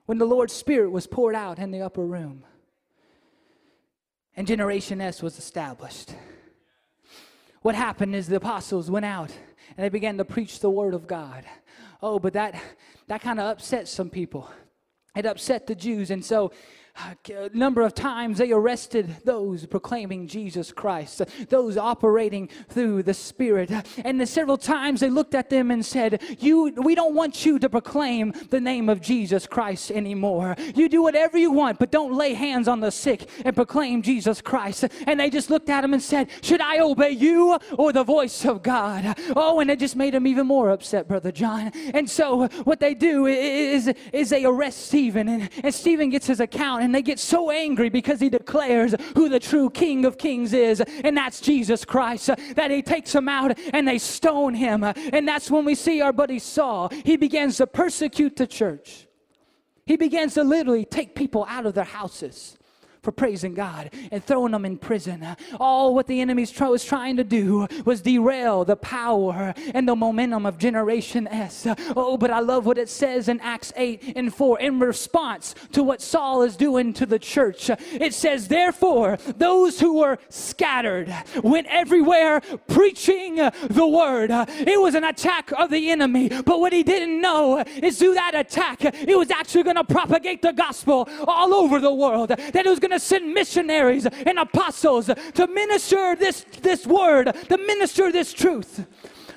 when 0.07 0.18
the 0.18 0.26
Lord's 0.26 0.52
Spirit 0.52 0.90
was 0.90 1.07
poured 1.07 1.35
out 1.35 1.59
in 1.59 1.72
the 1.72 1.83
upper 1.83 2.04
room, 2.04 2.44
and 4.37 4.46
Generation 4.46 5.00
S 5.00 5.22
was 5.22 5.38
established 5.38 6.14
what 7.64 7.74
happened 7.74 8.14
is 8.14 8.27
the 8.27 8.37
apostles 8.37 8.90
went 8.90 9.07
out 9.07 9.31
and 9.74 9.85
they 9.85 9.88
began 9.88 10.18
to 10.18 10.24
preach 10.24 10.61
the 10.61 10.68
word 10.68 10.92
of 10.92 11.07
God. 11.07 11.46
Oh, 12.03 12.18
but 12.18 12.35
that 12.35 12.61
that 13.07 13.22
kind 13.22 13.40
of 13.40 13.46
upset 13.46 13.88
some 13.88 14.11
people. 14.11 14.50
It 15.16 15.24
upset 15.24 15.66
the 15.66 15.74
Jews, 15.74 16.11
and 16.11 16.22
so 16.22 16.53
a 16.96 17.50
number 17.52 17.83
of 17.83 17.94
times 17.94 18.38
they 18.38 18.52
arrested 18.52 19.16
those 19.24 19.66
proclaiming 19.66 20.26
Jesus 20.26 20.72
Christ, 20.72 21.22
those 21.48 21.76
operating 21.76 22.48
through 22.68 23.02
the 23.02 23.14
Spirit. 23.14 23.70
And 24.04 24.26
several 24.28 24.57
times 24.57 25.00
they 25.00 25.11
looked 25.11 25.35
at 25.35 25.50
them 25.50 25.70
and 25.70 25.85
said, 25.85 26.22
You 26.38 26.72
we 26.76 26.94
don't 26.94 27.14
want 27.14 27.44
you 27.44 27.59
to 27.59 27.68
proclaim 27.68 28.33
the 28.50 28.61
name 28.61 28.88
of 28.88 29.00
Jesus 29.00 29.46
Christ 29.46 29.90
anymore. 29.90 30.57
You 30.74 30.88
do 30.88 31.02
whatever 31.02 31.38
you 31.38 31.50
want, 31.50 31.78
but 31.78 31.90
don't 31.90 32.14
lay 32.14 32.35
hands 32.35 32.68
on 32.68 32.80
the 32.80 32.90
sick 32.90 33.28
and 33.44 33.54
proclaim 33.54 34.02
Jesus 34.02 34.40
Christ. 34.40 34.85
And 35.07 35.20
they 35.20 35.30
just 35.30 35.50
looked 35.50 35.68
at 35.68 35.85
him 35.85 35.94
and 35.94 36.02
said, 36.02 36.28
Should 36.42 36.61
I 36.61 36.80
obey 36.80 37.11
you 37.11 37.59
or 37.78 37.92
the 37.92 38.04
voice 38.04 38.44
of 38.44 38.62
God? 38.62 39.18
Oh, 39.37 39.61
and 39.61 39.70
it 39.70 39.78
just 39.78 39.96
made 39.96 40.14
them 40.14 40.26
even 40.26 40.46
more 40.46 40.70
upset, 40.70 41.09
Brother 41.09 41.33
John. 41.33 41.72
And 41.92 42.09
so 42.09 42.46
what 42.64 42.80
they 42.80 42.94
do 42.94 43.26
is, 43.26 43.92
is 44.12 44.30
they 44.30 44.44
arrest 44.44 44.87
Stephen, 44.87 45.28
and, 45.28 45.50
and 45.62 45.74
Stephen 45.74 46.11
gets 46.11 46.26
his 46.26 46.40
account 46.40 46.84
and 46.85 46.94
they 46.94 47.03
get 47.03 47.18
so 47.18 47.51
angry 47.51 47.88
because 47.88 48.20
he 48.20 48.29
declares 48.29 48.94
who 49.16 49.31
the 49.31 49.40
true 49.40 49.70
King 49.70 50.05
of 50.05 50.18
Kings 50.18 50.53
is, 50.53 50.81
and 50.81 51.16
that's 51.16 51.40
Jesus 51.40 51.85
Christ, 51.85 52.27
that 52.57 52.70
he 52.70 52.83
takes 52.83 53.14
him 53.14 53.29
out 53.29 53.59
and 53.73 53.88
they 53.88 53.99
stone 53.99 54.53
him. 54.53 54.85
And 54.85 55.27
that's 55.27 55.51
when 55.51 55.64
we 55.64 55.75
see 55.75 56.03
our 56.03 56.12
buddy 56.12 56.38
Saul. 56.38 56.90
He 57.05 57.16
begins 57.16 57.57
to 57.57 57.66
persecute 57.66 58.37
the 58.37 58.47
church. 58.47 59.07
He 59.87 59.97
begins 59.97 60.35
to 60.35 60.44
literally 60.44 60.85
take 60.85 61.14
people 61.14 61.47
out 61.49 61.64
of 61.66 61.75
their 61.75 61.85
houses 61.85 62.59
for 63.05 63.12
praising 63.12 63.55
God 63.55 63.90
and 64.11 64.25
throwing 64.25 64.53
them 64.53 64.64
in 64.64 64.79
prison. 64.79 65.25
All 65.61 65.95
what 65.95 66.07
the 66.07 66.21
enemy 66.21 66.47
was 66.59 66.85
trying 66.85 67.17
to 67.17 67.25
do 67.25 67.69
was 67.85 68.01
derail 68.01 68.64
the 68.64 68.77
power 68.77 69.55
and 69.75 69.87
the 69.87 69.95
momentum 69.95 70.47
of 70.47 70.59
Generation 70.59 71.29
S. 71.29 71.67
Oh, 71.94 72.17
but 72.17 72.31
I 72.31 72.40
love 72.40 72.67
what 72.67 72.79
it 72.79 72.88
says 72.88 73.29
in 73.29 73.40
Acts 73.40 73.73
8 73.77 74.15
and 74.17 74.35
4 74.35 74.61
in 74.61 74.81
response 74.81 75.55
to 75.73 75.83
what 75.83 76.00
Saul 76.00 76.42
is 76.42 76.57
doing 76.57 76.92
to 76.94 77.07
the 77.07 77.19
church. 77.19 77.71
It 77.71 78.15
says, 78.15 78.48
Therefore, 78.48 79.19
those 79.37 79.79
who 79.81 79.98
were 79.98 80.19
scattered 80.31 81.15
went 81.42 81.67
everywhere 81.69 82.40
preaching 82.69 83.37
the 83.37 83.87
word. 83.87 84.31
It 84.31 84.81
was 84.81 84.94
an 84.94 85.05
attack 85.05 85.52
of 85.52 85.71
the 85.71 85.90
enemy, 85.90 86.29
but 86.29 86.61
what 86.61 86.73
he 86.73 86.83
didn't 86.83 87.21
know 87.21 87.63
is 87.83 87.98
through 87.98 88.15
that 88.15 88.35
attack, 88.35 88.85
it 88.85 89.19
was 89.19 89.31
actually 89.31 89.63
going 89.63 89.77
to 89.77 89.85
propagate 89.85 90.40
the 90.42 90.52
gospel 90.52 91.09
all 91.27 91.55
over 91.55 91.81
the 91.81 91.92
world. 91.92 92.31
That 92.31 92.67
it 92.67 92.69
was 92.69 92.79
going 92.79 92.92
send 92.99 93.33
missionaries 93.33 94.07
and 94.07 94.38
apostles 94.38 95.07
to 95.07 95.47
minister 95.47 96.17
this, 96.17 96.45
this 96.63 96.87
word, 96.87 97.35
to 97.49 97.59
minister 97.59 98.11
this 98.13 98.33
truth 98.33 98.87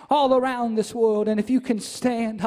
all 0.10 0.36
around 0.36 0.76
this 0.76 0.94
world. 0.94 1.28
And 1.28 1.40
if 1.40 1.50
you 1.50 1.62
can 1.62 1.80
stand, 1.80 2.42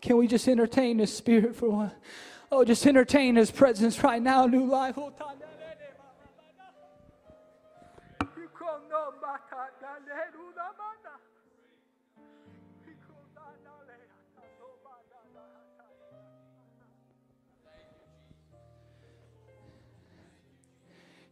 can 0.00 0.16
we 0.16 0.26
just 0.26 0.48
entertain 0.48 0.98
His 0.98 1.14
Spirit 1.14 1.54
for 1.54 1.68
one? 1.68 1.92
Oh, 2.50 2.64
just 2.64 2.86
entertain 2.86 3.36
His 3.36 3.50
presence 3.50 4.02
right 4.02 4.20
now, 4.22 4.46
new 4.46 4.66
life. 4.66 4.98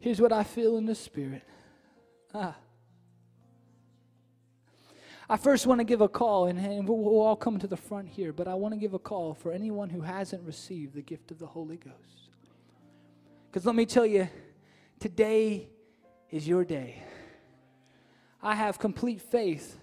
Here's 0.01 0.19
what 0.19 0.33
I 0.33 0.43
feel 0.45 0.79
in 0.79 0.87
the 0.87 0.95
spirit. 0.95 1.43
Ah. 2.35 2.57
I 5.29 5.37
first 5.37 5.67
want 5.67 5.79
to 5.79 5.85
give 5.85 6.01
a 6.01 6.09
call, 6.09 6.47
and, 6.47 6.59
and 6.59 6.89
we'll, 6.89 6.99
we'll 6.99 7.21
all 7.21 7.37
come 7.37 7.59
to 7.59 7.67
the 7.67 7.77
front 7.77 8.09
here, 8.09 8.33
but 8.33 8.49
I 8.49 8.55
want 8.55 8.73
to 8.73 8.81
give 8.81 8.95
a 8.95 8.99
call 8.99 9.35
for 9.35 9.53
anyone 9.53 9.91
who 9.91 10.01
hasn't 10.01 10.43
received 10.45 10.95
the 10.95 11.03
gift 11.03 11.31
of 11.31 11.39
the 11.39 11.47
Holy 11.47 11.77
Ghost. 11.77 12.31
Because 13.47 13.67
let 13.67 13.75
me 13.75 13.85
tell 13.85 14.07
you, 14.07 14.29
today 14.99 15.69
is 16.31 16.49
your 16.49 16.65
day. 16.65 17.03
I 18.43 18.55
have 18.55 18.79
complete 18.79 19.21
faith 19.21 19.79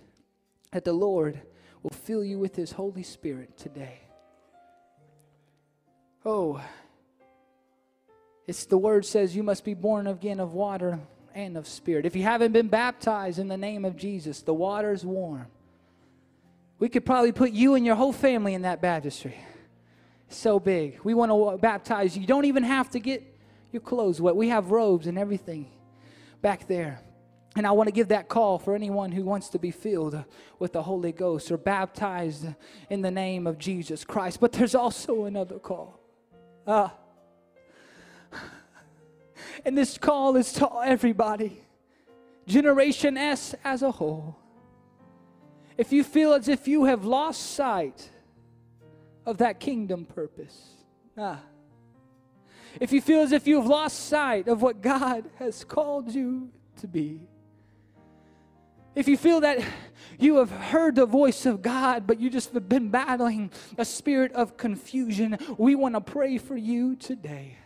that 0.72 0.84
the 0.84 0.94
Lord 0.94 1.40
will 1.84 1.92
fill 1.92 2.24
you 2.24 2.40
with 2.40 2.56
His 2.56 2.72
Holy 2.72 3.04
Spirit 3.04 3.58
today. 3.58 4.00
Oh, 6.26 6.62
it's 8.48 8.66
the 8.66 8.78
word 8.78 9.06
says 9.06 9.36
you 9.36 9.44
must 9.44 9.64
be 9.64 9.74
born 9.74 10.08
again 10.08 10.40
of 10.40 10.54
water 10.54 11.00
and 11.36 11.56
of 11.58 11.68
spirit. 11.68 12.06
If 12.06 12.16
you 12.16 12.24
haven't 12.24 12.52
been 12.52 12.68
baptized 12.68 13.40
in 13.40 13.48
the 13.48 13.58
name 13.58 13.86
of 13.86 13.96
Jesus, 13.96 14.42
the 14.42 14.54
water's 14.54 15.06
warm. 15.06 15.48
We 16.80 16.90
could 16.90 17.06
probably 17.06 17.32
put 17.32 17.52
you 17.52 17.76
and 17.76 17.86
your 17.86 17.96
whole 17.96 18.14
family 18.14 18.54
in 18.54 18.64
that 18.64 18.82
baptistry. 18.82 19.36
So 20.30 20.60
big. 20.60 21.00
We 21.04 21.14
want 21.14 21.32
to 21.32 21.58
baptize 21.62 22.16
you. 22.16 22.22
You 22.22 22.28
don't 22.28 22.46
even 22.46 22.64
have 22.64 22.90
to 22.92 23.00
get 23.00 23.24
your 23.72 23.82
clothes 23.82 24.20
wet. 24.20 24.36
We 24.36 24.50
have 24.50 24.72
robes 24.72 25.08
and 25.08 25.18
everything 25.18 25.72
back 26.42 26.68
there. 26.68 27.02
And 27.58 27.66
I 27.66 27.72
want 27.72 27.88
to 27.88 27.92
give 27.92 28.10
that 28.10 28.30
call 28.30 28.60
for 28.60 28.76
anyone 28.76 29.12
who 29.12 29.24
wants 29.24 29.50
to 29.50 29.58
be 29.58 29.72
filled 29.72 30.24
with 30.60 30.74
the 30.74 30.84
Holy 30.84 31.12
Ghost 31.12 31.52
or 31.52 31.58
baptized 31.58 32.46
in 32.92 33.02
the 33.02 33.10
name 33.10 33.48
of 33.48 33.58
Jesus 33.58 34.04
Christ. 34.04 34.40
But 34.40 34.52
there's 34.52 34.76
also 34.76 35.26
another 35.26 35.58
call. 35.58 36.00
Ah. 36.68 36.94
And 39.66 39.76
this 39.76 39.98
call 39.98 40.36
is 40.36 40.54
to 40.54 40.70
everybody, 40.86 41.64
Generation 42.46 43.18
S 43.18 43.56
as 43.64 43.82
a 43.82 43.90
whole. 43.90 44.38
If 45.80 45.92
you 45.92 46.04
feel 46.04 46.34
as 46.34 46.48
if 46.48 46.68
you 46.68 46.84
have 46.84 47.06
lost 47.06 47.54
sight 47.54 48.12
of 49.26 49.40
that 49.40 49.60
kingdom 49.60 50.06
purpose, 50.06 50.76
ah, 51.18 51.40
if 52.80 52.92
you 52.92 53.02
feel 53.02 53.22
as 53.22 53.32
if 53.32 53.48
you 53.48 53.56
have 53.60 53.66
lost 53.66 54.06
sight 54.06 54.48
of 54.48 54.62
what 54.62 54.80
God 54.84 55.26
has 55.40 55.64
called 55.64 56.14
you 56.14 56.52
to 56.82 56.88
be, 56.88 57.28
if 58.98 59.08
you 59.08 59.16
feel 59.16 59.42
that 59.42 59.64
you 60.18 60.38
have 60.38 60.50
heard 60.50 60.96
the 60.96 61.06
voice 61.06 61.46
of 61.46 61.62
God, 61.62 62.08
but 62.08 62.20
you 62.20 62.32
just 62.32 62.52
have 62.54 62.68
been 62.68 62.90
battling 62.90 63.52
a 63.78 63.86
spirit 63.86 64.32
of 64.32 64.58
confusion, 64.58 65.38
we 65.60 65.76
want 65.76 65.94
to 65.94 66.02
pray 66.02 66.40
for 66.40 66.58
you 66.58 66.96
today. 66.96 67.58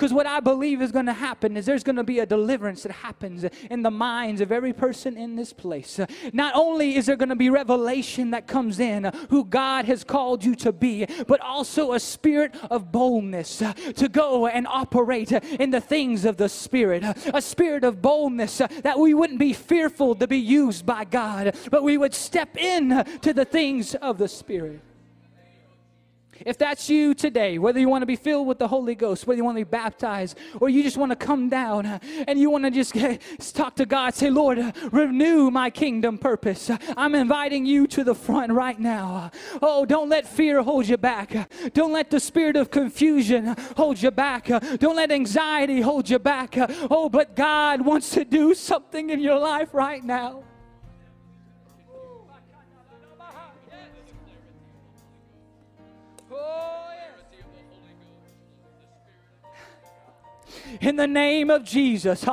Because 0.00 0.14
what 0.14 0.26
I 0.26 0.40
believe 0.40 0.80
is 0.80 0.92
going 0.92 1.04
to 1.04 1.12
happen 1.12 1.58
is 1.58 1.66
there's 1.66 1.84
going 1.84 1.96
to 1.96 2.02
be 2.02 2.20
a 2.20 2.24
deliverance 2.24 2.84
that 2.84 2.92
happens 2.92 3.44
in 3.70 3.82
the 3.82 3.90
minds 3.90 4.40
of 4.40 4.50
every 4.50 4.72
person 4.72 5.14
in 5.14 5.36
this 5.36 5.52
place. 5.52 6.00
Not 6.32 6.54
only 6.56 6.96
is 6.96 7.04
there 7.04 7.16
going 7.16 7.28
to 7.28 7.36
be 7.36 7.50
revelation 7.50 8.30
that 8.30 8.46
comes 8.46 8.80
in 8.80 9.12
who 9.28 9.44
God 9.44 9.84
has 9.84 10.02
called 10.02 10.42
you 10.42 10.54
to 10.54 10.72
be, 10.72 11.06
but 11.26 11.38
also 11.42 11.92
a 11.92 12.00
spirit 12.00 12.54
of 12.70 12.90
boldness 12.90 13.58
to 13.58 14.08
go 14.10 14.46
and 14.46 14.66
operate 14.66 15.32
in 15.32 15.70
the 15.70 15.82
things 15.82 16.24
of 16.24 16.38
the 16.38 16.48
Spirit. 16.48 17.04
A 17.34 17.42
spirit 17.42 17.84
of 17.84 18.00
boldness 18.00 18.56
that 18.56 18.98
we 18.98 19.12
wouldn't 19.12 19.38
be 19.38 19.52
fearful 19.52 20.14
to 20.14 20.26
be 20.26 20.38
used 20.38 20.86
by 20.86 21.04
God, 21.04 21.54
but 21.70 21.82
we 21.82 21.98
would 21.98 22.14
step 22.14 22.56
in 22.56 23.04
to 23.20 23.34
the 23.34 23.44
things 23.44 23.94
of 23.96 24.16
the 24.16 24.28
Spirit. 24.28 24.80
If 26.46 26.58
that's 26.58 26.88
you 26.88 27.14
today, 27.14 27.58
whether 27.58 27.78
you 27.78 27.88
want 27.88 28.02
to 28.02 28.06
be 28.06 28.16
filled 28.16 28.46
with 28.46 28.58
the 28.58 28.68
Holy 28.68 28.94
Ghost, 28.94 29.26
whether 29.26 29.36
you 29.36 29.44
want 29.44 29.58
to 29.58 29.64
be 29.64 29.70
baptized, 29.70 30.38
or 30.60 30.68
you 30.68 30.82
just 30.82 30.96
want 30.96 31.10
to 31.10 31.16
come 31.16 31.48
down 31.48 31.86
uh, 31.86 31.98
and 32.26 32.38
you 32.38 32.50
want 32.50 32.64
to 32.64 32.70
just 32.70 32.94
talk 33.54 33.76
to 33.76 33.86
God, 33.86 34.14
say, 34.14 34.30
Lord, 34.30 34.58
uh, 34.58 34.72
renew 34.92 35.50
my 35.50 35.70
kingdom 35.70 36.18
purpose. 36.18 36.70
I'm 36.96 37.14
inviting 37.14 37.66
you 37.66 37.86
to 37.88 38.04
the 38.04 38.14
front 38.14 38.52
right 38.52 38.78
now. 38.78 39.30
Oh, 39.60 39.84
don't 39.84 40.08
let 40.08 40.26
fear 40.26 40.62
hold 40.62 40.88
you 40.88 40.96
back. 40.96 41.50
Don't 41.72 41.92
let 41.92 42.10
the 42.10 42.20
spirit 42.20 42.56
of 42.56 42.70
confusion 42.70 43.54
hold 43.76 44.00
you 44.00 44.10
back. 44.10 44.46
Don't 44.46 44.96
let 44.96 45.10
anxiety 45.10 45.80
hold 45.80 46.08
you 46.08 46.18
back. 46.18 46.54
Oh, 46.90 47.08
but 47.08 47.36
God 47.36 47.82
wants 47.82 48.10
to 48.10 48.24
do 48.24 48.54
something 48.54 49.10
in 49.10 49.20
your 49.20 49.38
life 49.38 49.74
right 49.74 50.02
now. 50.02 50.44
In 60.80 60.96
the 60.96 61.06
name 61.06 61.50
of 61.50 61.64
Jesus. 61.64 62.24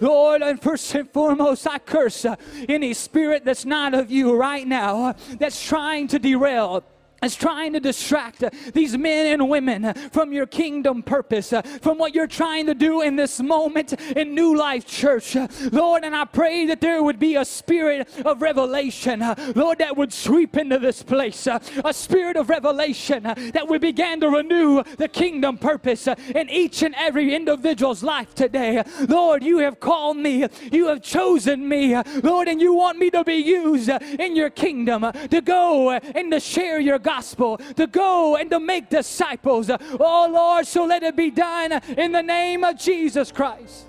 Lord, 0.00 0.42
and 0.42 0.62
first 0.62 0.94
and 0.94 1.10
foremost, 1.10 1.66
I 1.66 1.78
curse 1.78 2.26
any 2.68 2.94
spirit 2.94 3.44
that's 3.44 3.64
not 3.64 3.94
of 3.94 4.10
you 4.10 4.36
right 4.36 4.66
now 4.66 5.14
that's 5.38 5.64
trying 5.64 6.08
to 6.08 6.18
derail 6.18 6.84
is 7.26 7.36
trying 7.36 7.72
to 7.74 7.80
distract 7.80 8.42
uh, 8.42 8.50
these 8.72 8.96
men 8.96 9.26
and 9.26 9.50
women 9.50 9.92
from 10.12 10.32
your 10.32 10.46
kingdom 10.46 11.02
purpose, 11.02 11.52
uh, 11.52 11.60
from 11.60 11.98
what 11.98 12.14
you're 12.14 12.26
trying 12.26 12.66
to 12.66 12.74
do 12.74 13.02
in 13.02 13.16
this 13.16 13.40
moment 13.40 13.92
in 14.16 14.34
New 14.34 14.56
Life 14.56 14.86
Church. 14.86 15.36
Uh, 15.36 15.48
Lord, 15.72 16.04
and 16.04 16.14
I 16.14 16.24
pray 16.24 16.66
that 16.66 16.80
there 16.80 17.02
would 17.02 17.18
be 17.18 17.34
a 17.34 17.44
spirit 17.44 18.08
of 18.24 18.40
revelation, 18.40 19.24
Lord, 19.54 19.78
that 19.78 19.96
would 19.96 20.12
sweep 20.12 20.56
into 20.56 20.78
this 20.78 21.02
place, 21.02 21.46
a 21.46 21.92
spirit 21.92 22.36
of 22.36 22.48
revelation 22.48 23.24
that 23.24 23.66
would 23.68 23.80
begin 23.80 24.20
to 24.20 24.28
renew 24.28 24.82
the 24.96 25.08
kingdom 25.08 25.58
purpose 25.58 26.06
in 26.06 26.48
each 26.48 26.82
and 26.82 26.94
every 26.96 27.34
individual's 27.34 28.02
life 28.02 28.34
today. 28.34 28.82
Lord, 29.08 29.42
you 29.42 29.58
have 29.58 29.80
called 29.80 30.16
me, 30.16 30.46
you 30.70 30.86
have 30.86 31.02
chosen 31.02 31.68
me, 31.68 32.00
Lord, 32.22 32.46
and 32.46 32.60
you 32.60 32.74
want 32.74 32.98
me 32.98 33.10
to 33.10 33.24
be 33.24 33.34
used 33.34 33.88
in 33.88 34.36
your 34.36 34.50
kingdom 34.50 35.10
to 35.30 35.40
go 35.40 35.90
and 35.90 36.30
to 36.30 36.38
share 36.38 36.78
your 36.78 37.00
gospel, 37.16 37.56
to 37.76 37.86
go 37.86 38.36
and 38.36 38.50
to 38.50 38.60
make 38.60 38.90
disciples. 38.90 39.70
Oh 39.70 40.28
Lord, 40.30 40.66
so 40.66 40.84
let 40.84 41.02
it 41.02 41.16
be 41.16 41.30
done 41.30 41.72
in 41.96 42.12
the 42.12 42.22
name 42.22 42.62
of 42.62 42.78
Jesus 42.78 43.32
Christ. 43.32 43.86